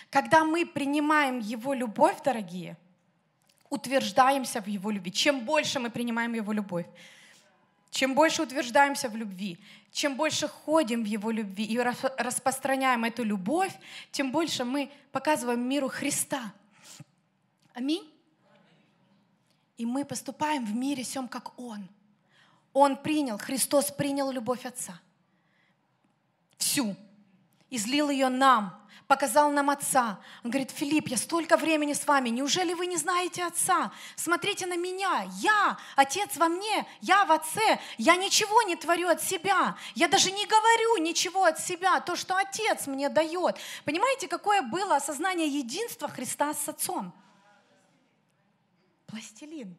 [0.08, 2.78] Когда мы принимаем Его любовь, дорогие,
[3.68, 5.12] утверждаемся в Его любви.
[5.12, 6.86] Чем больше мы принимаем Его любовь,
[7.92, 9.58] чем больше утверждаемся в любви,
[9.92, 13.72] чем больше ходим в Его любви и распространяем эту любовь,
[14.10, 16.54] тем больше мы показываем миру Христа.
[17.74, 18.10] Аминь.
[19.76, 21.86] И мы поступаем в мире всем, как Он.
[22.72, 24.98] Он принял, Христос принял любовь Отца.
[26.56, 26.96] Всю.
[27.68, 28.81] Излил ее нам,
[29.12, 30.18] показал нам Отца.
[30.42, 33.92] Он говорит, Филипп, я столько времени с вами, неужели вы не знаете Отца?
[34.16, 39.22] Смотрите на меня, я, Отец во мне, я в Отце, я ничего не творю от
[39.22, 43.58] себя, я даже не говорю ничего от себя, то, что Отец мне дает.
[43.84, 47.12] Понимаете, какое было осознание единства Христа с Отцом?
[49.08, 49.76] Пластилин.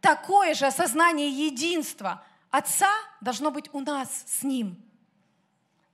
[0.00, 4.80] Такое же осознание единства Отца должно быть у нас с Ним–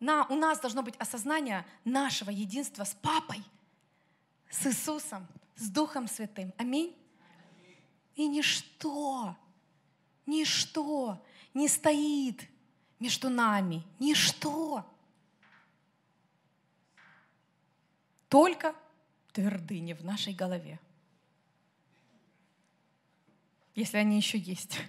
[0.00, 3.42] на, у нас должно быть осознание нашего единства с Папой,
[4.48, 5.26] с Иисусом,
[5.56, 6.54] с Духом Святым.
[6.56, 6.96] Аминь.
[8.14, 9.36] И ничто,
[10.26, 11.24] ничто
[11.54, 12.48] не стоит
[12.98, 13.82] между нами.
[13.98, 14.84] Ничто.
[18.28, 18.74] Только
[19.32, 20.78] твердыни в нашей голове.
[23.74, 24.80] Если они еще есть,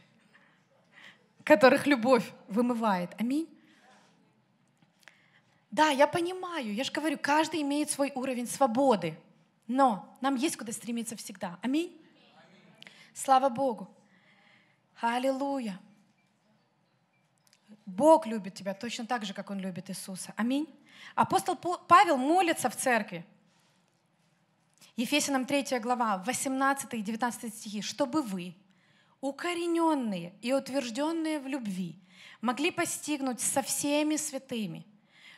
[1.44, 3.12] которых любовь вымывает.
[3.20, 3.48] Аминь.
[5.72, 9.18] Да, я понимаю, я же говорю, каждый имеет свой уровень свободы,
[9.68, 11.60] но нам есть куда стремиться всегда.
[11.62, 11.96] Аминь.
[13.14, 13.88] Слава Богу.
[15.00, 15.80] Аллилуйя.
[17.86, 20.34] Бог любит тебя точно так же, как Он любит Иисуса.
[20.36, 20.68] Аминь.
[21.16, 23.26] Апостол Павел молится в церкви.
[24.96, 27.82] Ефесянам 3 глава, 18 и 19 стихи.
[27.82, 28.56] «Чтобы вы,
[29.22, 31.96] укорененные и утвержденные в любви,
[32.42, 34.86] могли постигнуть со всеми святыми,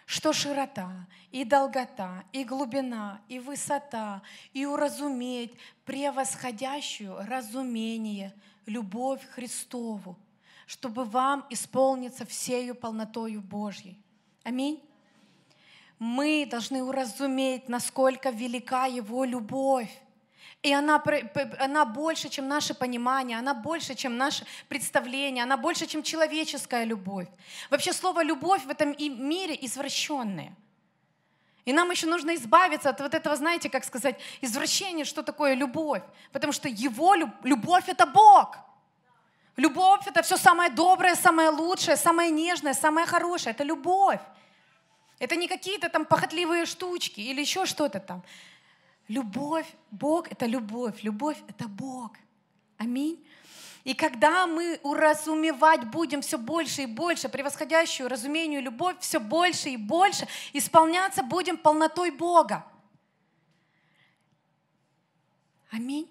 [0.05, 4.21] что широта и долгота, и глубина, и высота,
[4.53, 5.53] и уразуметь
[5.85, 8.33] превосходящую разумение,
[8.65, 10.17] любовь Христову,
[10.65, 13.97] чтобы вам исполниться всею полнотою Божьей.
[14.43, 14.81] Аминь.
[15.99, 20.00] Мы должны уразуметь, насколько велика Его любовь.
[20.64, 21.03] И она,
[21.59, 27.28] она больше, чем наше понимание, она больше, чем наше представление, она больше, чем человеческая любовь.
[27.72, 30.53] Вообще слово «любовь» в этом мире извращенное.
[31.66, 36.03] И нам еще нужно избавиться от вот этого, знаете, как сказать, извращения, что такое любовь.
[36.32, 38.57] Потому что его любовь— это Бог.
[39.57, 43.53] Любовь— это все самое доброе, самое лучшее, самое нежное, самое хорошее.
[43.53, 44.20] Это любовь.
[45.20, 48.24] Это не какие-то там похотливые штучки или еще что-то там.
[49.12, 52.14] Любовь, Бог— это любовь, любовь— это Бог.
[52.78, 53.22] Аминь.
[53.84, 59.76] И когда мы уразумевать будем все больше и больше, превосходящую разумению любовь все больше и
[59.76, 62.66] больше, исполняться будем полнотой Бога.
[65.72, 66.07] Аминь.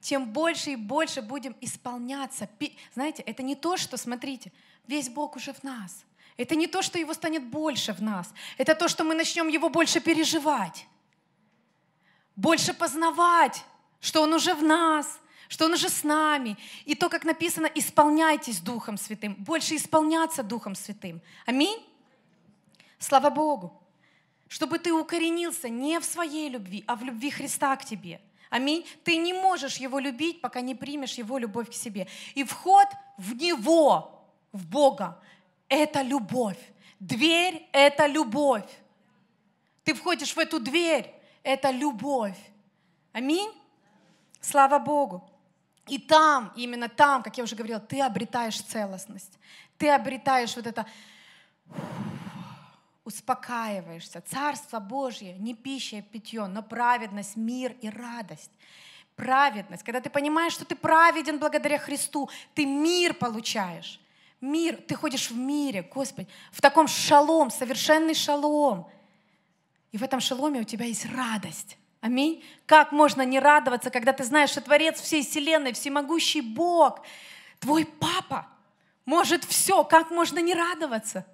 [0.00, 2.48] Тем больше и больше будем исполняться.
[2.94, 4.52] Знаете, это не то, что, смотрите,
[4.86, 6.02] весь Бог уже в нас.
[6.38, 8.32] Это не то, что Его станет больше в нас.
[8.56, 10.86] Это то, что мы начнем Его больше переживать
[12.38, 13.64] больше познавать,
[14.00, 15.18] что Он уже в нас,
[15.48, 16.56] что Он уже с нами.
[16.84, 21.20] И то, как написано, исполняйтесь Духом Святым, больше исполняться Духом Святым.
[21.46, 21.84] Аминь.
[22.98, 23.82] Слава Богу.
[24.46, 28.20] Чтобы ты укоренился не в своей любви, а в любви Христа к тебе.
[28.50, 28.86] Аминь.
[29.04, 32.06] Ты не можешь Его любить, пока не примешь Его любовь к себе.
[32.34, 32.86] И вход
[33.18, 35.20] в Него, в Бога,
[35.68, 36.58] это любовь.
[37.00, 38.70] Дверь— это любовь.
[39.82, 42.38] Ты входишь в эту дверь, это любовь.
[43.12, 43.50] Аминь.
[44.40, 45.28] Слава Богу.
[45.88, 49.38] И там, именно там, как я уже говорила, ты обретаешь целостность.
[49.78, 50.86] Ты обретаешь вот это,
[53.04, 54.20] успокаиваешься.
[54.20, 58.50] Царство Божье не пища и питье, но праведность, мир и радость.
[59.16, 59.82] Праведность.
[59.82, 63.98] Когда ты понимаешь, что ты праведен благодаря Христу, ты мир получаешь.
[64.40, 68.88] Мир, ты ходишь в мире, Господи, в таком шалом, совершенный шалом.
[69.92, 71.78] И в этом шаломе у тебя есть радость.
[72.00, 72.44] Аминь.
[72.66, 77.00] Как можно не радоваться, когда ты знаешь, что Творец всей Вселенной, всемогущий Бог,
[77.58, 78.46] твой папа,
[79.04, 79.82] может все.
[79.84, 81.26] Как можно не радоваться?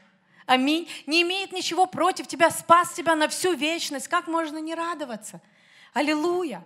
[0.46, 0.88] Аминь.
[1.06, 4.08] Не имеет ничего против тебя, спас тебя на всю вечность.
[4.08, 5.40] Как можно не радоваться?
[5.92, 6.64] Аллилуйя.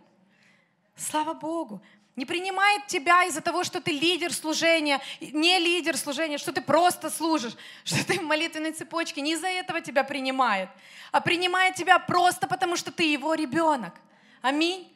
[0.97, 1.83] Слава Богу
[2.19, 7.11] не принимает тебя из-за того, что ты лидер служения, не лидер служения, что ты просто
[7.11, 7.53] служишь,
[7.85, 9.21] что ты в молитвенной цепочке.
[9.21, 10.69] Не из-за этого тебя принимает,
[11.13, 13.95] а принимает тебя просто потому, что ты его ребенок.
[14.43, 14.93] Аминь.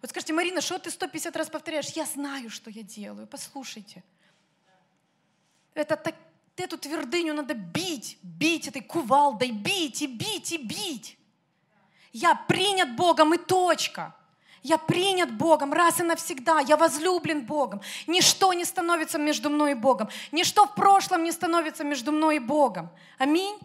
[0.00, 1.90] Вот скажите, Марина, что ты 150 раз повторяешь?
[1.90, 3.26] Я знаю, что я делаю.
[3.26, 4.02] Послушайте.
[5.74, 6.14] Это так,
[6.56, 11.18] эту твердыню надо бить, бить этой кувалдой, бить и бить и бить.
[12.12, 14.16] Я принят Богом и точка.
[14.66, 16.58] Я принят Богом раз и навсегда.
[16.58, 17.80] Я возлюблен Богом.
[18.08, 20.08] Ничто не становится между мной и Богом.
[20.32, 22.90] Ничто в прошлом не становится между мной и Богом.
[23.16, 23.56] Аминь.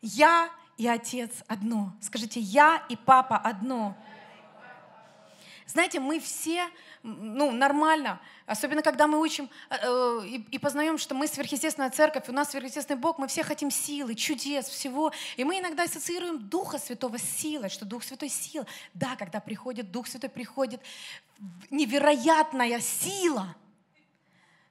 [0.00, 0.48] Я
[0.78, 1.92] и Отец одно.
[2.00, 3.94] Скажите, я и Папа одно.
[5.68, 6.66] Знаете, мы все,
[7.02, 12.28] ну, нормально, особенно когда мы учим э, э, и, и познаем, что мы сверхъестественная церковь,
[12.28, 15.12] у нас сверхъестественный Бог, мы все хотим силы, чудес, всего.
[15.36, 18.66] И мы иногда ассоциируем Духа Святого с силой, что Дух Святой— сила.
[18.94, 20.80] Да, когда приходит Дух Святой, приходит
[21.68, 23.54] невероятная сила.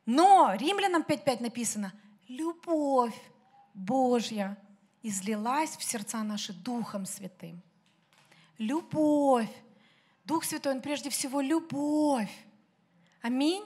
[0.07, 1.93] Но Римлянам 5.5 написано,
[2.27, 3.15] любовь
[3.75, 4.57] Божья
[5.03, 7.61] излилась в сердца наши Духом Святым.
[8.57, 9.47] Любовь.
[10.27, 12.29] Дух Святой, Он прежде всего любовь.
[13.21, 13.63] Аминь.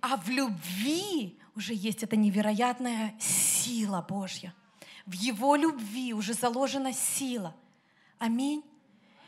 [0.00, 4.54] А в любви уже есть эта невероятная сила Божья.
[5.04, 7.54] В Его любви уже заложена сила.
[8.18, 8.64] Аминь.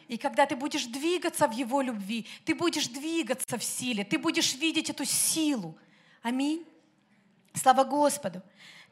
[0.09, 4.55] И когда ты будешь двигаться в Его любви, ты будешь двигаться в силе, ты будешь
[4.55, 5.77] видеть эту силу.
[6.23, 6.65] Аминь.
[7.53, 8.41] Слава Господу.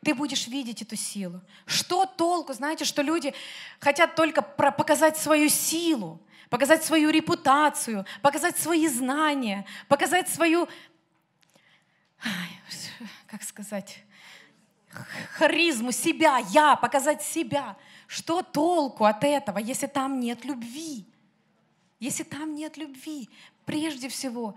[0.04, 1.40] Ты будешь видеть эту силу.
[1.64, 2.52] Что толку?
[2.52, 3.32] Знаете, что люди
[3.80, 6.20] хотят только показать свою силу
[6.50, 10.68] показать свою репутацию, показать свои знания, показать свою,
[13.26, 14.04] как сказать,
[15.34, 17.76] харизму себя, я, показать себя.
[18.06, 21.06] Что толку от этого, если там нет любви?
[21.98, 23.30] Если там нет любви,
[23.64, 24.54] прежде всего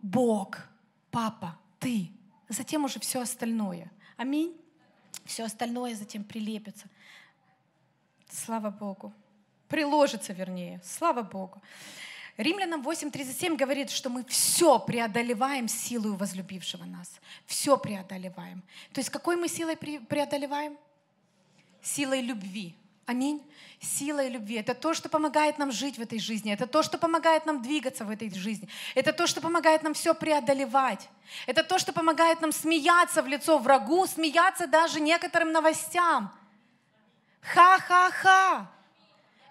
[0.00, 0.68] Бог,
[1.10, 2.10] Папа, ты,
[2.48, 3.90] затем уже все остальное.
[4.16, 4.56] Аминь.
[5.24, 6.86] Все остальное затем прилепится.
[8.30, 9.12] Слава Богу
[9.68, 10.80] приложится, вернее.
[10.84, 11.62] Слава Богу.
[12.38, 17.20] Римлянам 8.37 говорит, что мы все преодолеваем силой возлюбившего нас.
[17.46, 18.62] Все преодолеваем.
[18.92, 20.78] То есть какой мы силой преодолеваем?
[21.82, 22.76] Силой любви.
[23.06, 23.42] Аминь.
[23.80, 24.56] Силой любви.
[24.56, 26.52] Это то, что помогает нам жить в этой жизни.
[26.52, 28.68] Это то, что помогает нам двигаться в этой жизни.
[28.94, 31.08] Это то, что помогает нам все преодолевать.
[31.46, 36.32] Это то, что помогает нам смеяться в лицо врагу, смеяться даже некоторым новостям.
[37.40, 38.70] Ха-ха-ха.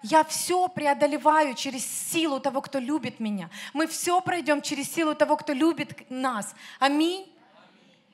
[0.02, 3.50] Я все преодолеваю через силу того, кто любит меня.
[3.72, 6.54] Мы все пройдем через силу того, кто любит нас.
[6.78, 7.32] Аминь.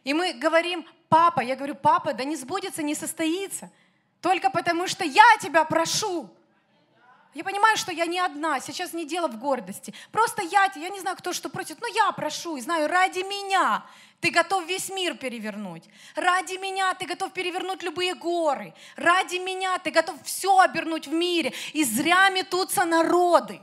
[0.03, 3.71] И мы говорим, папа, я говорю, папа, да не сбудется, не состоится.
[4.21, 6.31] Только потому что я тебя прошу.
[7.35, 9.93] Я понимаю, что я не одна, сейчас не дело в гордости.
[10.13, 13.85] Просто я, я не знаю, кто что просит, но я прошу и знаю, ради меня
[14.21, 15.85] ты готов весь мир перевернуть.
[16.15, 18.73] Ради меня ты готов перевернуть любые горы.
[18.97, 21.53] Ради меня ты готов все обернуть в мире.
[21.73, 23.61] И зря метутся народы.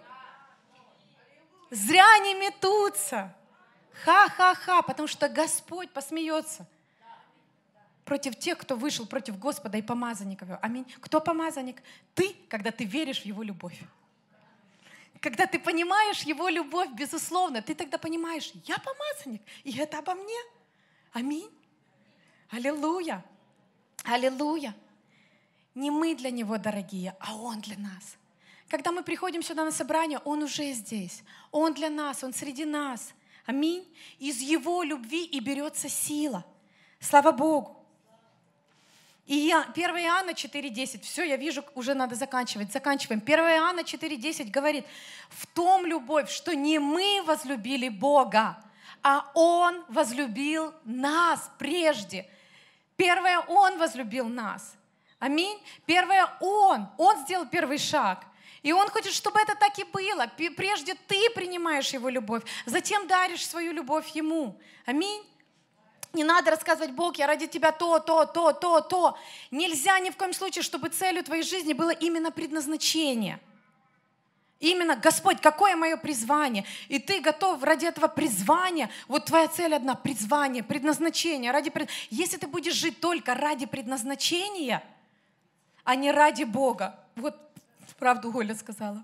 [1.70, 3.34] Зря не метутся.
[4.04, 6.68] Ха-ха-ха, потому что Господь посмеется
[8.12, 10.50] против тех, кто вышел против Господа и помазанников.
[10.62, 10.86] Аминь.
[11.00, 11.82] Кто помазанник?
[12.14, 13.80] Ты, когда ты веришь в Его любовь.
[15.22, 20.42] Когда ты понимаешь Его любовь, безусловно, ты тогда понимаешь, я помазанник, и это обо мне.
[21.14, 21.50] Аминь.
[22.50, 23.24] Аллилуйя.
[24.04, 24.76] Аллилуйя.
[25.74, 28.18] Не мы для Него дорогие, а Он для нас.
[28.68, 31.24] Когда мы приходим сюда на собрание, Он уже здесь.
[31.52, 33.14] Он для нас, Он среди нас.
[33.46, 33.88] Аминь.
[34.20, 36.44] Из Его любви и берется сила.
[37.00, 37.81] Слава Богу.
[39.32, 43.22] И 1 Иоанна 4.10, все, я вижу, уже надо заканчивать, заканчиваем.
[43.26, 44.86] 1 Иоанна 4.10 говорит,
[45.30, 48.62] в том любовь, что не мы возлюбили Бога,
[49.02, 52.30] а Он возлюбил нас прежде.
[52.98, 54.76] Первое, Он возлюбил нас.
[55.18, 55.58] Аминь.
[55.86, 56.90] Первое, Он.
[56.98, 58.26] Он сделал первый шаг.
[58.64, 60.30] И Он хочет, чтобы это так и было.
[60.58, 64.60] Прежде ты принимаешь Его любовь, затем даришь свою любовь Ему.
[64.86, 65.24] Аминь.
[66.14, 69.18] Не надо рассказывать, Бог, я ради тебя то, то, то, то, то.
[69.50, 73.40] Нельзя ни в коем случае, чтобы целью твоей жизни было именно предназначение.
[74.60, 76.66] Именно, Господь, какое мое призвание?
[76.88, 81.52] И ты готов ради этого призвания, вот твоя цель одна, призвание, предназначение.
[81.52, 81.72] Ради,
[82.10, 84.84] если ты будешь жить только ради предназначения,
[85.84, 87.36] а не ради Бога, вот
[88.02, 89.04] правду Оля сказала,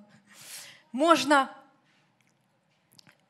[0.91, 1.51] можно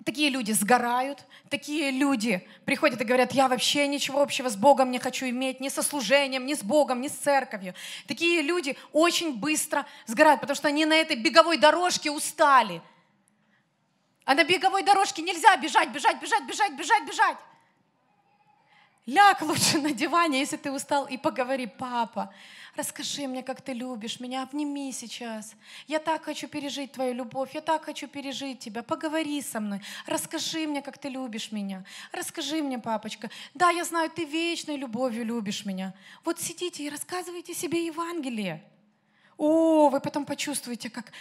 [0.07, 4.99] такие люди сгорают, такие люди приходят и говорят, я вообще ничего общего с Богом не
[4.99, 7.73] хочу иметь, ни со служением, ни с Богом, ни с церковью.
[8.07, 12.81] Такие люди очень быстро сгорают, потому что они на этой беговой дорожке устали.
[14.23, 17.37] А на беговой дорожке нельзя бежать, бежать, бежать, бежать, бежать, бежать.
[19.07, 22.33] Ляг лучше на диване, если ты устал, и поговори, папа,
[22.77, 25.55] расскажи мне, как ты любишь меня, обними сейчас.
[25.87, 28.83] Я так хочу пережить твою любовь, я так хочу пережить тебя.
[28.83, 31.83] Поговори со мной, расскажи мне, как ты любишь меня.
[32.11, 33.29] Расскажи мне, папочка.
[33.53, 35.93] Да, я знаю, ты вечной любовью любишь меня.
[36.23, 38.63] Вот сидите и рассказывайте себе Евангелие.
[39.37, 41.11] О, вы потом почувствуете, как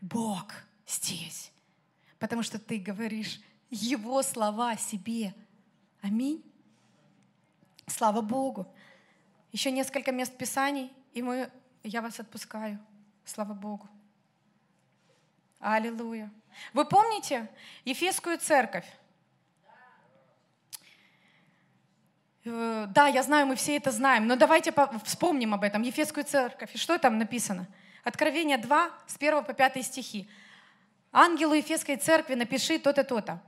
[0.00, 0.46] Бог
[0.86, 1.52] здесь.
[2.18, 3.40] Потому что ты говоришь
[3.70, 5.34] Его слова себе–
[6.02, 6.42] Аминь.
[7.86, 8.66] Слава Богу.
[9.52, 11.50] Еще несколько мест Писаний, и мы,
[11.82, 12.78] я вас отпускаю.
[13.24, 13.88] Слава Богу.
[15.60, 16.30] Аллилуйя.
[16.72, 17.48] Вы помните
[17.84, 18.86] Ефесскую церковь?
[22.44, 24.74] Э, да, я знаю, мы все это знаем, но давайте
[25.04, 25.82] вспомним об этом.
[25.82, 26.74] Ефесскую церковь.
[26.74, 27.68] И что там написано?
[28.04, 30.28] Откровение 2, с 1 по 5 стихи.
[31.12, 33.40] Ангелу Ефесской церкви напиши то-то, то-то.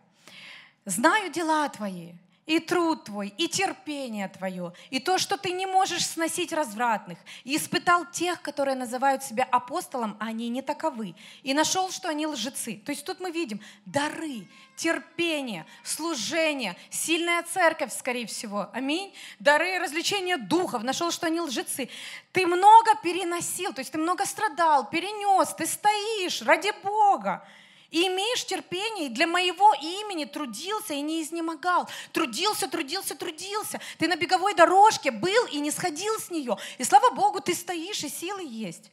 [0.84, 2.12] Знаю дела твои,
[2.46, 7.56] и труд твой, и терпение твое, и то, что ты не можешь сносить развратных, и
[7.56, 12.82] испытал тех, которые называют себя апостолом, а они не таковы, и нашел, что они лжецы.
[12.84, 20.36] То есть тут мы видим дары, терпение, служение, сильная церковь, скорее всего, аминь, дары развлечения
[20.36, 21.88] духов, нашел, что они лжецы.
[22.32, 27.46] Ты много переносил, то есть ты много страдал, перенес, ты стоишь ради Бога
[27.94, 31.88] и имеешь терпение, для моего имени трудился и не изнемогал.
[32.12, 33.80] Трудился, трудился, трудился.
[33.98, 36.56] Ты на беговой дорожке был и не сходил с нее.
[36.78, 38.90] И слава Богу, ты стоишь, и силы есть.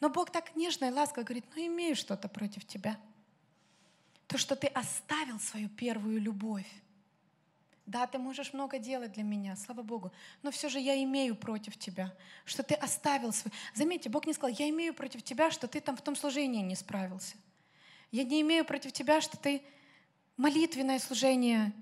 [0.00, 3.00] Но Бог так нежно и ласково говорит, ну имею что-то против тебя.
[4.26, 6.68] То, что ты оставил свою первую любовь.
[7.86, 11.78] Да, ты можешь много делать для меня, слава Богу, но все же я имею против
[11.78, 13.50] тебя, что ты оставил свой...
[13.74, 16.76] Заметьте, Бог не сказал, я имею против тебя, что ты там в том служении не
[16.76, 17.34] справился.
[18.12, 19.62] Я не имею против тебя, что ты
[20.36, 21.72] молитвенное служение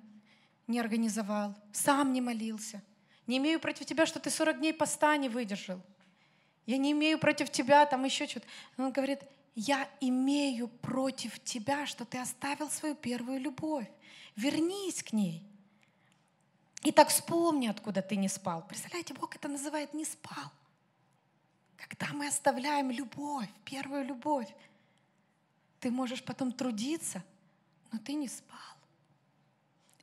[0.66, 2.82] не организовал, сам не молился.
[3.26, 5.80] Не имею против тебя, что ты 40 дней поста не выдержал.
[6.66, 8.46] Я не имею против тебя там еще что-то.
[8.76, 9.20] Он говорит,
[9.56, 13.88] я имею против тебя, что ты оставил свою первую любовь.
[14.36, 15.44] Вернись к ней.
[16.82, 18.64] И так вспомни, откуда ты не спал.
[18.66, 20.50] Представляете, Бог это называет не спал.
[21.76, 24.48] Когда мы оставляем любовь, первую любовь,
[25.80, 27.24] ты можешь потом трудиться,
[27.90, 28.58] но ты не спал.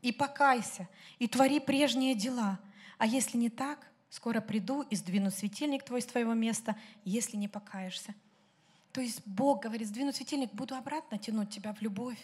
[0.02, 0.88] И покайся,
[1.20, 2.60] и твори прежние дела.
[2.98, 7.48] А если не так, скоро приду и сдвину светильник твой с твоего места, если не
[7.48, 8.16] покаешься.
[8.92, 12.20] То есть Бог говорит, сдвину светильник, буду обратно тянуть тебя в любовь,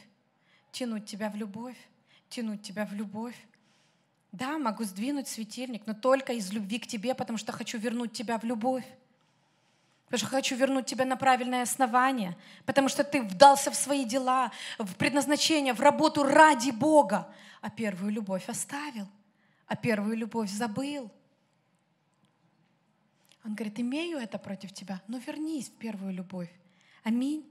[0.71, 1.77] тянуть тебя в любовь,
[2.29, 3.35] тянуть тебя в любовь.
[4.31, 8.39] Да, могу сдвинуть светильник, но только из любви к тебе, потому что хочу вернуть тебя
[8.39, 8.85] в любовь.
[10.13, 12.37] Потому что хочу вернуть тебя на правильное основание,
[12.67, 18.11] потому что ты вдался в свои дела, в предназначение, в работу ради Бога, а первую
[18.11, 19.07] любовь оставил,
[19.65, 21.09] а первую любовь забыл.
[23.43, 26.51] Он говорит, имею это против тебя, но вернись в первую любовь.
[27.03, 27.43] Аминь.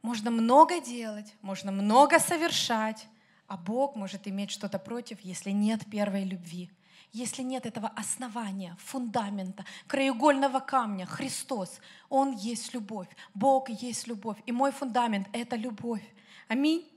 [0.00, 3.08] Можно много делать, можно много совершать,
[3.48, 6.70] а Бог может иметь что-то против, если нет первой любви–
[7.12, 14.52] если нет этого основания, фундамента, краеугольного камня, Христос, Он есть любовь, Бог есть любовь, и
[14.52, 16.02] мой фундамент— это любовь.
[16.48, 16.88] Аминь.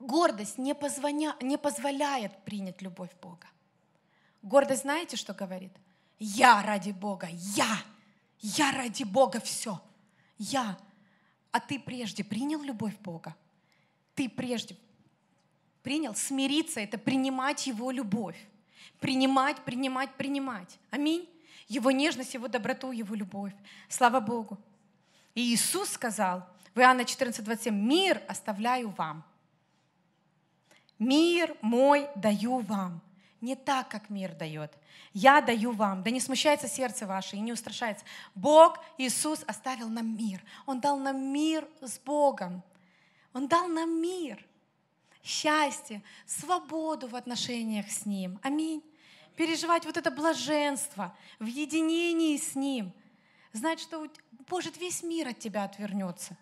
[0.00, 3.46] Гордость не, позвоня, не позволяет принять любовь Бога.
[4.42, 5.72] Гордость знаете, что говорит?
[6.18, 7.78] Я ради Бога, я,
[8.40, 9.80] я ради Бога все,
[10.38, 10.76] я.
[11.52, 13.36] А ты прежде принял любовь Бога?
[14.16, 14.76] Ты прежде
[15.82, 16.14] Принял?
[16.14, 18.36] Смириться— это принимать Его любовь.
[19.00, 20.78] Принимать, принимать, принимать.
[20.90, 21.28] Аминь.
[21.68, 23.52] Его нежность, Его доброту, Его любовь.
[23.88, 24.58] Слава Богу.
[25.34, 29.24] И Иисус сказал в Иоанна 14, 27, «Мир оставляю вам.
[30.98, 33.00] Мир мой даю вам.
[33.40, 34.72] Не так, как мир дает.
[35.12, 36.04] Я даю вам.
[36.04, 38.04] Да не смущается сердце ваше и не устрашается.
[38.36, 40.40] Бог, Иисус оставил нам мир.
[40.64, 42.62] Он дал нам мир с Богом.
[43.32, 44.46] Он дал нам мир–
[45.22, 48.38] счастье, свободу в отношениях с Ним.
[48.42, 48.82] Аминь.
[49.36, 52.92] Переживать вот это блаженство в единении с Ним.
[53.52, 54.08] Знать, что,
[54.50, 56.36] может, весь мир от тебя отвернется.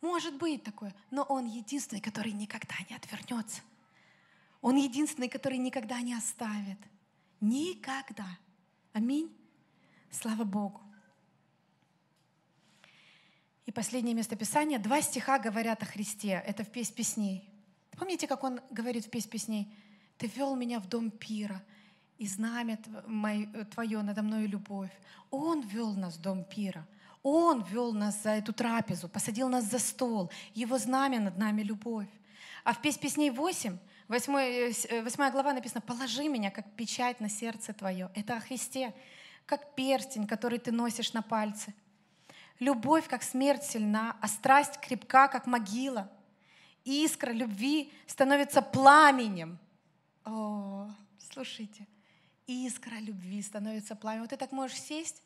[0.00, 3.62] Может быть такое, но Он единственный, который никогда не отвернется.
[4.60, 6.78] Он единственный, который никогда не оставит.
[7.40, 8.26] Никогда.
[8.92, 9.34] Аминь.
[10.10, 10.80] Слава Богу.
[13.66, 14.78] И последнее место Писания.
[14.78, 16.42] Два стиха говорят о Христе.
[16.46, 17.51] Это в песнь песней.
[18.02, 19.72] Помните, как он говорит в песнь песней?
[20.18, 21.62] «Ты вел меня в дом пира,
[22.18, 22.76] и знамя
[23.72, 24.90] Твое надо мною любовь».
[25.30, 26.84] Он вел нас в дом пира.
[27.22, 30.32] Он вел нас за эту трапезу, посадил нас за стол.
[30.52, 32.08] Его знамя над нами любовь.
[32.64, 33.78] А в песнь песней 8,
[34.08, 38.10] 8, 8 глава написано «Положи меня, как печать на сердце твое».
[38.16, 38.92] Это о Христе,
[39.46, 41.72] как перстень, который ты носишь на пальце.
[42.58, 46.10] Любовь, как смерть сильна, а страсть крепка, как могила–
[46.84, 49.58] искра любви становится пламенем.
[50.24, 51.86] О, слушайте,
[52.46, 54.22] искра любви становится пламенем.
[54.22, 55.22] Вот ты так можешь сесть,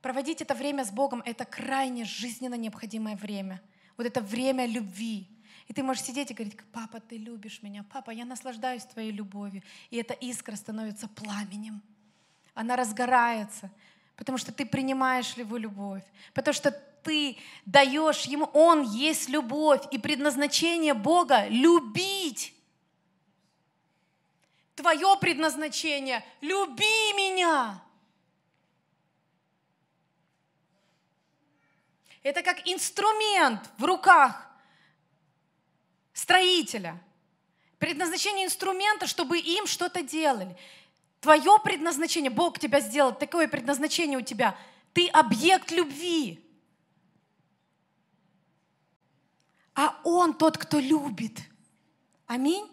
[0.00, 3.62] проводить это время с Богом, это крайне жизненно необходимое время.
[3.96, 5.28] Вот это время любви.
[5.68, 9.62] И ты можешь сидеть и говорить, папа, ты любишь меня, папа, я наслаждаюсь твоей любовью.
[9.90, 11.80] И эта искра становится пламенем.
[12.54, 13.70] Она разгорается,
[14.16, 16.04] потому что ты принимаешь его любовь,
[16.34, 17.36] потому что ты
[17.66, 22.54] даешь ему, он есть любовь, и предназначение Бога— любить.
[24.74, 27.82] Твое предназначение— люби меня.
[32.22, 34.48] Это как инструмент в руках
[36.12, 37.00] строителя.
[37.78, 40.56] Предназначение инструмента, чтобы им что-то делали.
[41.20, 44.56] Твое предназначение, Бог тебя сделал, такое предназначение у тебя.
[44.92, 46.44] Ты объект любви.
[49.82, 51.40] А Он тот, кто любит.
[52.28, 52.64] Аминь.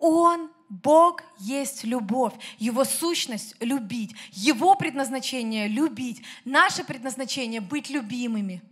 [0.00, 2.34] Он, Бог, есть любовь.
[2.58, 4.16] Его сущность— любить.
[4.32, 6.22] Его предназначение— любить.
[6.44, 8.62] Наше предназначение— быть любимыми.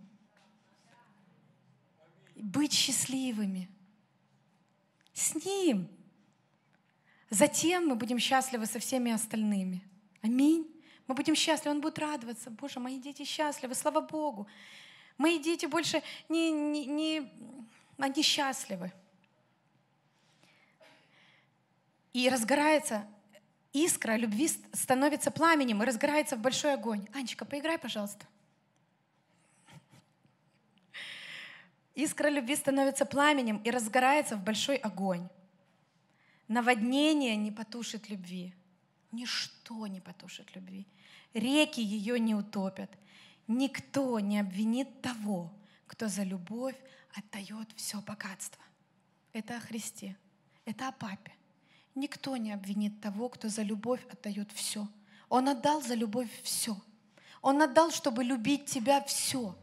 [2.35, 3.71] Быть счастливыми.
[5.13, 5.87] С Ним.
[7.31, 9.85] Затем мы будем счастливы со всеми остальными.
[10.21, 10.67] Аминь.
[11.07, 12.51] Мы будем счастливы, Он будет радоваться.
[12.51, 14.49] Боже, мои дети счастливы, слава Богу.
[15.19, 17.33] Мои дети больше не, не, не
[17.99, 18.93] они счастливы.
[22.13, 23.07] И разгорается
[23.73, 27.07] искра любви, становится пламенем и разгорается в большой огонь.
[27.15, 28.27] Анечка, поиграй, пожалуйста.
[31.95, 35.29] Искра любви становится пламенем и разгорается в большой огонь.
[36.49, 38.55] Наводнение не потушит любви.
[39.11, 40.87] Ничто не потушит любви.
[41.35, 42.91] Реки ее не утопят.
[43.53, 45.53] Никто не обвинит того,
[45.87, 46.75] кто за любовь
[47.15, 48.63] отдает все богатство.
[49.35, 50.17] Это о Христе,
[50.65, 51.33] это о папе.
[51.95, 54.89] Никто не обвинит того, кто за любовь отдает все.
[55.29, 56.75] Он отдал за любовь все.
[57.43, 59.55] Он отдал, чтобы любить тебя все.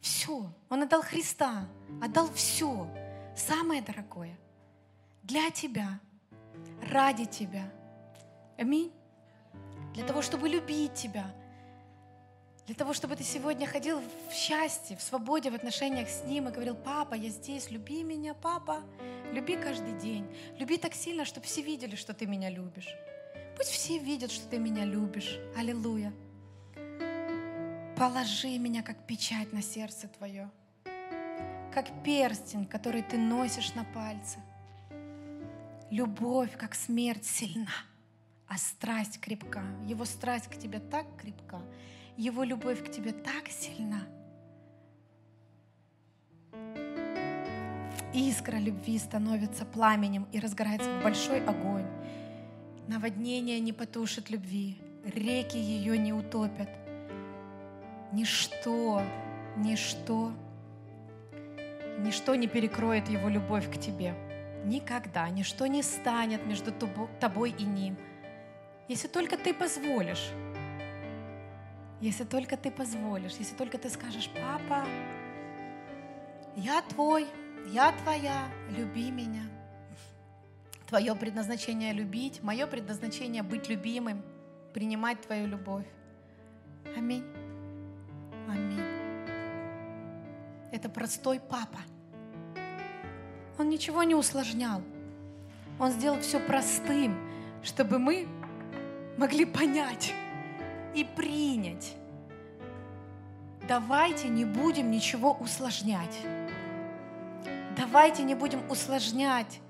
[0.00, 0.52] Все.
[0.68, 1.68] Он отдал Христа,
[2.00, 2.88] отдал все,
[3.36, 4.38] самое дорогое,
[5.24, 5.98] для тебя,
[6.80, 7.68] ради тебя.
[8.56, 8.92] Аминь.
[9.94, 11.34] Для того, чтобы любить тебя,
[12.70, 16.52] для того, чтобы ты сегодня ходил в счастье, в свободе, в отношениях с Ним и
[16.52, 18.84] говорил, папа, я здесь, люби меня, папа,
[19.32, 20.24] люби каждый день.
[20.56, 22.94] Люби так сильно, чтобы все видели, что ты меня любишь.
[23.56, 25.40] Пусть все видят, что ты меня любишь.
[25.56, 26.12] Аллилуйя.
[27.96, 30.48] Положи меня как печать на сердце твое,
[31.74, 34.38] как перстень, который ты носишь на пальце.
[35.90, 37.74] Любовь, как смерть, сильна,
[38.46, 39.64] а страсть крепка.
[39.88, 41.60] Его страсть к тебе так крепка,
[42.20, 44.02] его любовь к тебе так сильна.
[48.12, 51.86] Искра любви становится пламенем и разгорается в большой огонь.
[52.88, 56.68] Наводнение не потушит любви, реки ее не утопят.
[58.12, 59.02] Ничто,
[59.56, 60.32] ничто,
[62.00, 64.14] ничто не перекроет его любовь к тебе.
[64.66, 66.70] Никогда, ничто не станет между
[67.18, 67.96] тобой и ним.
[68.88, 70.32] Если только ты позволишь,
[72.00, 74.86] если только ты позволишь, если только ты скажешь, папа,
[76.56, 77.26] я твой,
[77.68, 79.42] я твоя, люби меня.
[80.88, 84.22] Твое предназначение любить, мое предназначение быть любимым,
[84.72, 85.86] принимать твою любовь.
[86.96, 87.24] Аминь.
[88.48, 88.80] Аминь.
[90.72, 91.78] Это простой папа.
[93.58, 94.82] Он ничего не усложнял.
[95.78, 97.16] Он сделал все простым,
[97.62, 98.26] чтобы мы
[99.16, 100.14] могли понять
[100.94, 101.94] и принять.
[103.66, 106.18] Давайте не будем ничего усложнять.
[107.76, 109.60] Давайте не будем усложнять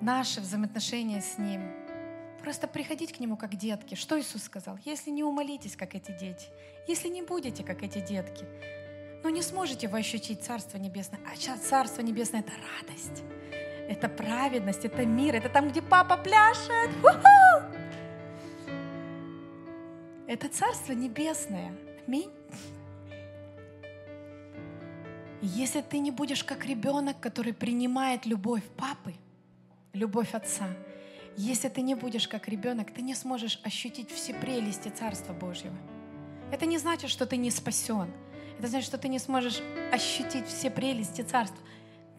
[0.00, 1.62] наши взаимоотношения с Ним.
[2.40, 3.94] Просто приходить к Нему как детки.
[3.94, 4.78] Что Иисус сказал?
[4.84, 6.46] Если не умолитесь, как эти дети,
[6.86, 8.46] если не будете, как эти детки,
[9.22, 11.20] но не сможете вы ощутить Царство Небесное.
[11.30, 13.22] А сейчас Царство Небесное— это радость,
[13.88, 16.90] это праведность, это мир, это там, где папа пляшет.
[17.02, 17.79] У-ху!
[20.30, 21.72] Это Царство Небесное.
[22.06, 22.30] Аминь.
[25.42, 29.14] Если ты не будешь как ребенок, который принимает любовь папы,
[29.92, 30.68] любовь отца,
[31.36, 35.74] если ты не будешь как ребенок, ты не сможешь ощутить все прелести Царства Божьего.
[36.52, 38.12] Это не значит, что ты не спасен.
[38.56, 39.60] Это значит, что ты не сможешь
[39.92, 41.58] ощутить все прелести Царства.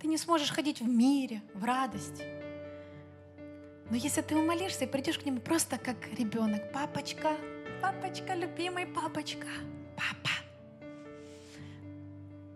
[0.01, 2.25] Ты не сможешь ходить в мире, в радости.
[3.89, 7.38] Но если ты умолишься и придешь к нему просто как ребенок, папочка,
[7.81, 9.47] папочка, любимый папочка,
[9.95, 10.31] папа.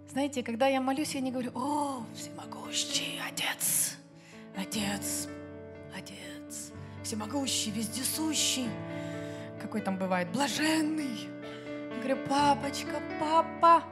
[0.09, 3.97] Знаете, когда я молюсь, я не говорю, о, всемогущий отец,
[4.55, 5.27] отец,
[5.97, 6.71] отец,
[7.03, 8.69] всемогущий, вездесущий,
[9.61, 11.29] какой там бывает, блаженный.
[11.91, 13.83] Я говорю, папочка, папа,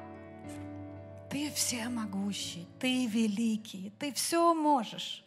[1.30, 5.26] ты всемогущий, ты великий, ты все можешь.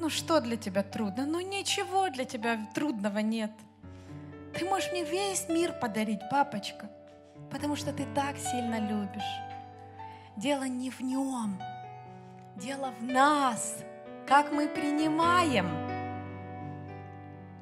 [0.00, 1.24] Ну что для тебя трудно?
[1.24, 3.52] Ну ничего для тебя трудного нет.
[4.58, 6.88] Ты можешь мне весь мир подарить, папочка,
[7.50, 9.22] потому что ты так сильно любишь.
[10.36, 11.60] Дело не в нем,
[12.54, 13.78] дело в нас,
[14.26, 15.68] как мы принимаем.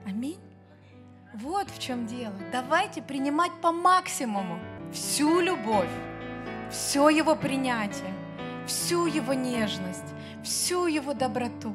[0.07, 0.41] Аминь.
[1.33, 2.35] Вот в чем дело.
[2.53, 4.59] Давайте принимать по максимуму
[4.93, 5.89] всю любовь,
[6.71, 8.13] все его принятие,
[8.67, 10.15] всю его нежность,
[10.45, 11.73] всю его доброту.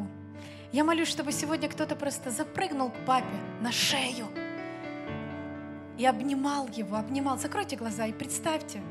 [0.71, 3.25] Я молюсь, чтобы сегодня кто-то просто запрыгнул к папе
[3.61, 4.27] на шею–
[5.97, 7.37] и обнимал его, обнимал.
[7.37, 8.81] Закройте глаза и представьте.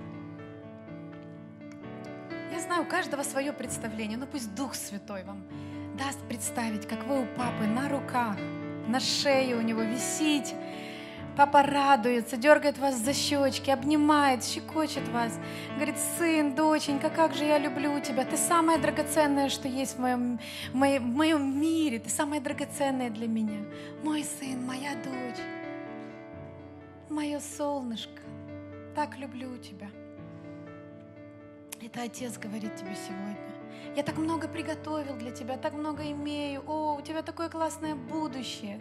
[2.52, 5.44] Я знаю, у каждого свое представление, но пусть Дух Святой вам
[5.98, 8.36] даст представить, как вы у папы на руках,
[8.88, 10.54] на шее у него висите.
[11.36, 15.38] Папа радуется, дергает вас за щечки, обнимает, щекочет вас.
[15.74, 18.24] Говорит, сын, доченька, как же я люблю тебя.
[18.24, 20.40] Ты самое драгоценное, что есть в моем,
[20.72, 21.98] в моем, в моем мире.
[21.98, 23.66] Ты самое драгоценное для меня.
[24.02, 25.44] Мой сын, моя дочь
[27.10, 28.22] мое солнышко,
[28.94, 29.88] так люблю тебя.
[31.82, 33.36] Это Отец говорит тебе сегодня.
[33.94, 36.62] Я так много приготовил для тебя, так много имею.
[36.66, 38.80] О, у тебя такое классное будущее.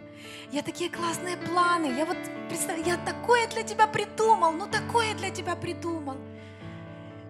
[0.52, 1.86] Я такие классные планы.
[1.86, 2.16] Я вот,
[2.48, 6.16] представь, я такое для тебя придумал, ну такое для тебя придумал.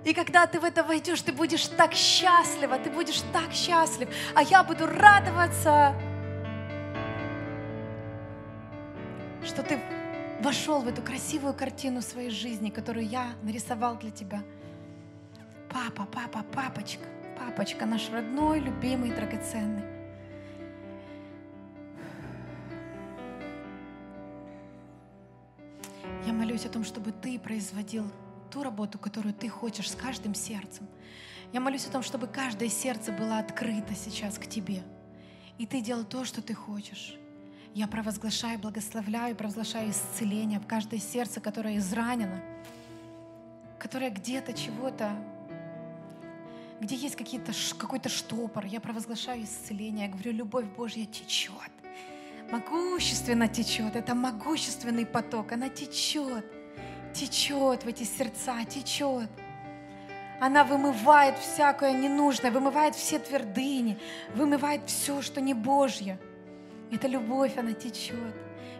[0.05, 4.43] И когда ты в это войдешь, ты будешь так счастлива, ты будешь так счастлив, а
[4.43, 5.94] я буду радоваться,
[9.44, 9.81] что ты
[10.40, 14.42] вошел в эту красивую картину своей жизни, которую я нарисовал для тебя.
[15.70, 17.04] Папа, папа, папочка,
[17.38, 19.84] папочка, наш родной, любимый, драгоценный.
[26.26, 28.10] Я молюсь о том, чтобы ты производил
[28.50, 30.86] ту работу, которую ты хочешь с каждым сердцем.
[31.52, 34.82] Я молюсь о том, чтобы каждое сердце было открыто сейчас к тебе.
[35.58, 37.16] И ты делал то, что ты хочешь.
[37.76, 42.40] Я провозглашаю, благословляю, провозглашаю исцеление в каждое сердце, которое изранено,
[43.78, 45.10] которое где-то чего-то,
[46.80, 48.64] где есть какие-то, какой-то штопор.
[48.64, 50.06] Я провозглашаю исцеление.
[50.06, 51.52] Я говорю, любовь Божья течет.
[52.50, 53.94] Могущественно течет.
[53.94, 55.52] Это могущественный поток.
[55.52, 56.46] Она течет.
[57.12, 59.28] Течет в эти сердца, течет.
[60.40, 63.98] Она вымывает всякое ненужное, вымывает все твердыни,
[64.34, 66.18] вымывает все, что не Божье.
[66.90, 68.34] Эта любовь, она течет.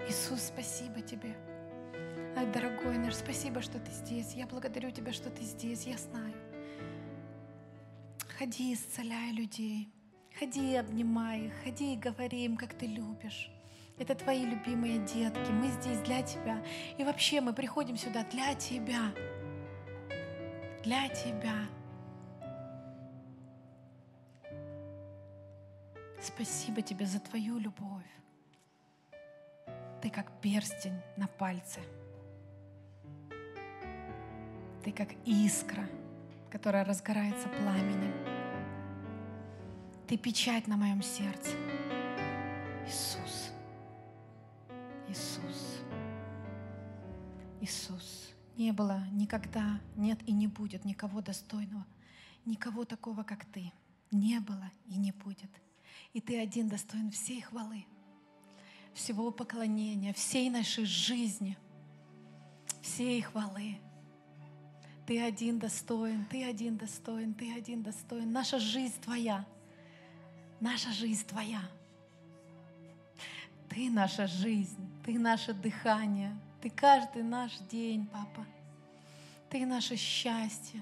[0.09, 1.37] Иисус, спасибо тебе.
[2.37, 4.35] Ай, дорогой наш, спасибо, что ты здесь.
[4.35, 5.87] Я благодарю тебя, что ты здесь.
[5.87, 6.35] Я знаю.
[8.39, 9.89] Ходи, исцеляй людей.
[10.39, 11.53] Ходи обнимай их.
[11.65, 13.51] Ходи и говори им, как ты любишь.
[13.99, 15.51] Это твои любимые детки.
[15.51, 16.63] Мы здесь для тебя.
[16.99, 19.13] И вообще мы приходим сюда для тебя.
[20.85, 21.57] Для тебя.
[26.27, 28.11] Спасибо тебе за твою любовь.
[30.03, 31.81] Ты как перстень на пальце.
[34.83, 35.89] Ты как искра,
[36.51, 38.13] которая разгорается пламенем.
[40.09, 41.53] Ты печать на моем сердце.
[42.89, 43.53] Иисус.
[45.07, 45.81] Иисус.
[47.61, 48.35] Иисус.
[48.57, 51.87] Не было никогда, нет и не будет никого достойного,
[52.45, 53.73] никого такого, как Ты.
[54.11, 55.51] Не было и не будет.
[56.13, 57.85] И Ты один достоин всей хвалы,
[58.95, 61.59] всего поклонения, всей нашей жизни,
[62.81, 63.79] всей хвалы.
[65.07, 68.33] Ты один достоин, Ты один достоин, Ты один достоин.
[68.33, 69.45] Наша жизнь Твоя.
[70.59, 71.61] Наша жизнь Твоя.
[73.69, 78.47] Ты наша жизнь, Ты наше дыхание, Ты каждый наш день, Папа.
[79.51, 80.81] Ты наше счастье.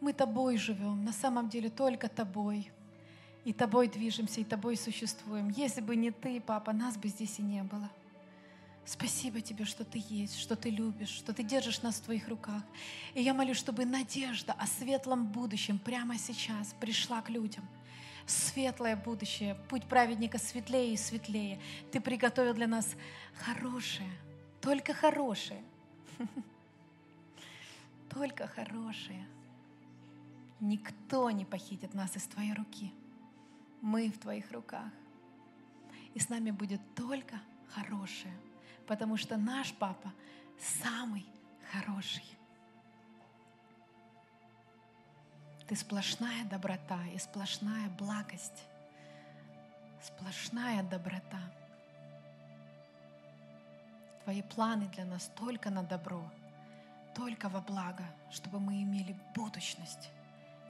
[0.00, 2.72] Мы Тобой живем, на самом деле только Тобой–
[3.44, 5.48] и тобой движемся, и тобой существуем.
[5.50, 7.90] Если бы не ты, папа, нас бы здесь и не было.
[8.84, 12.62] Спасибо тебе, что ты есть, что ты любишь, что ты держишь нас в твоих руках.
[13.14, 17.64] И я молю, чтобы надежда о светлом будущем прямо сейчас пришла к людям.
[18.26, 21.60] Светлое будущее, путь праведника светлее и светлее.
[21.90, 22.94] Ты приготовил для нас
[23.34, 24.10] хорошее,
[24.60, 25.62] только хорошее.
[28.10, 29.26] Только хорошее.
[30.60, 32.92] Никто не похитит нас из твоей руки
[33.82, 34.90] мы в Твоих руках.
[36.14, 37.40] И с нами будет только
[37.74, 38.34] хорошее,
[38.86, 40.12] потому что наш Папа
[40.58, 41.26] самый
[41.72, 42.24] хороший.
[45.66, 48.64] Ты сплошная доброта и сплошная благость,
[50.02, 51.40] сплошная доброта.
[54.24, 56.30] Твои планы для нас только на добро,
[57.14, 60.10] только во благо, чтобы мы имели будущность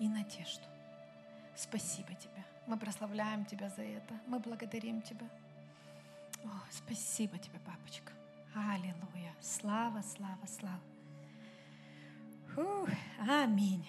[0.01, 0.65] и надежду.
[1.57, 2.52] Спасибо тебе.
[2.67, 4.15] Мы прославляем Тебя за это.
[4.27, 5.27] Мы благодарим Тебя.
[6.45, 8.13] О, спасибо Тебе, папочка.
[8.55, 9.35] Аллилуйя.
[9.41, 10.81] Слава, слава, слава.
[12.55, 12.89] Фух,
[13.29, 13.87] аминь.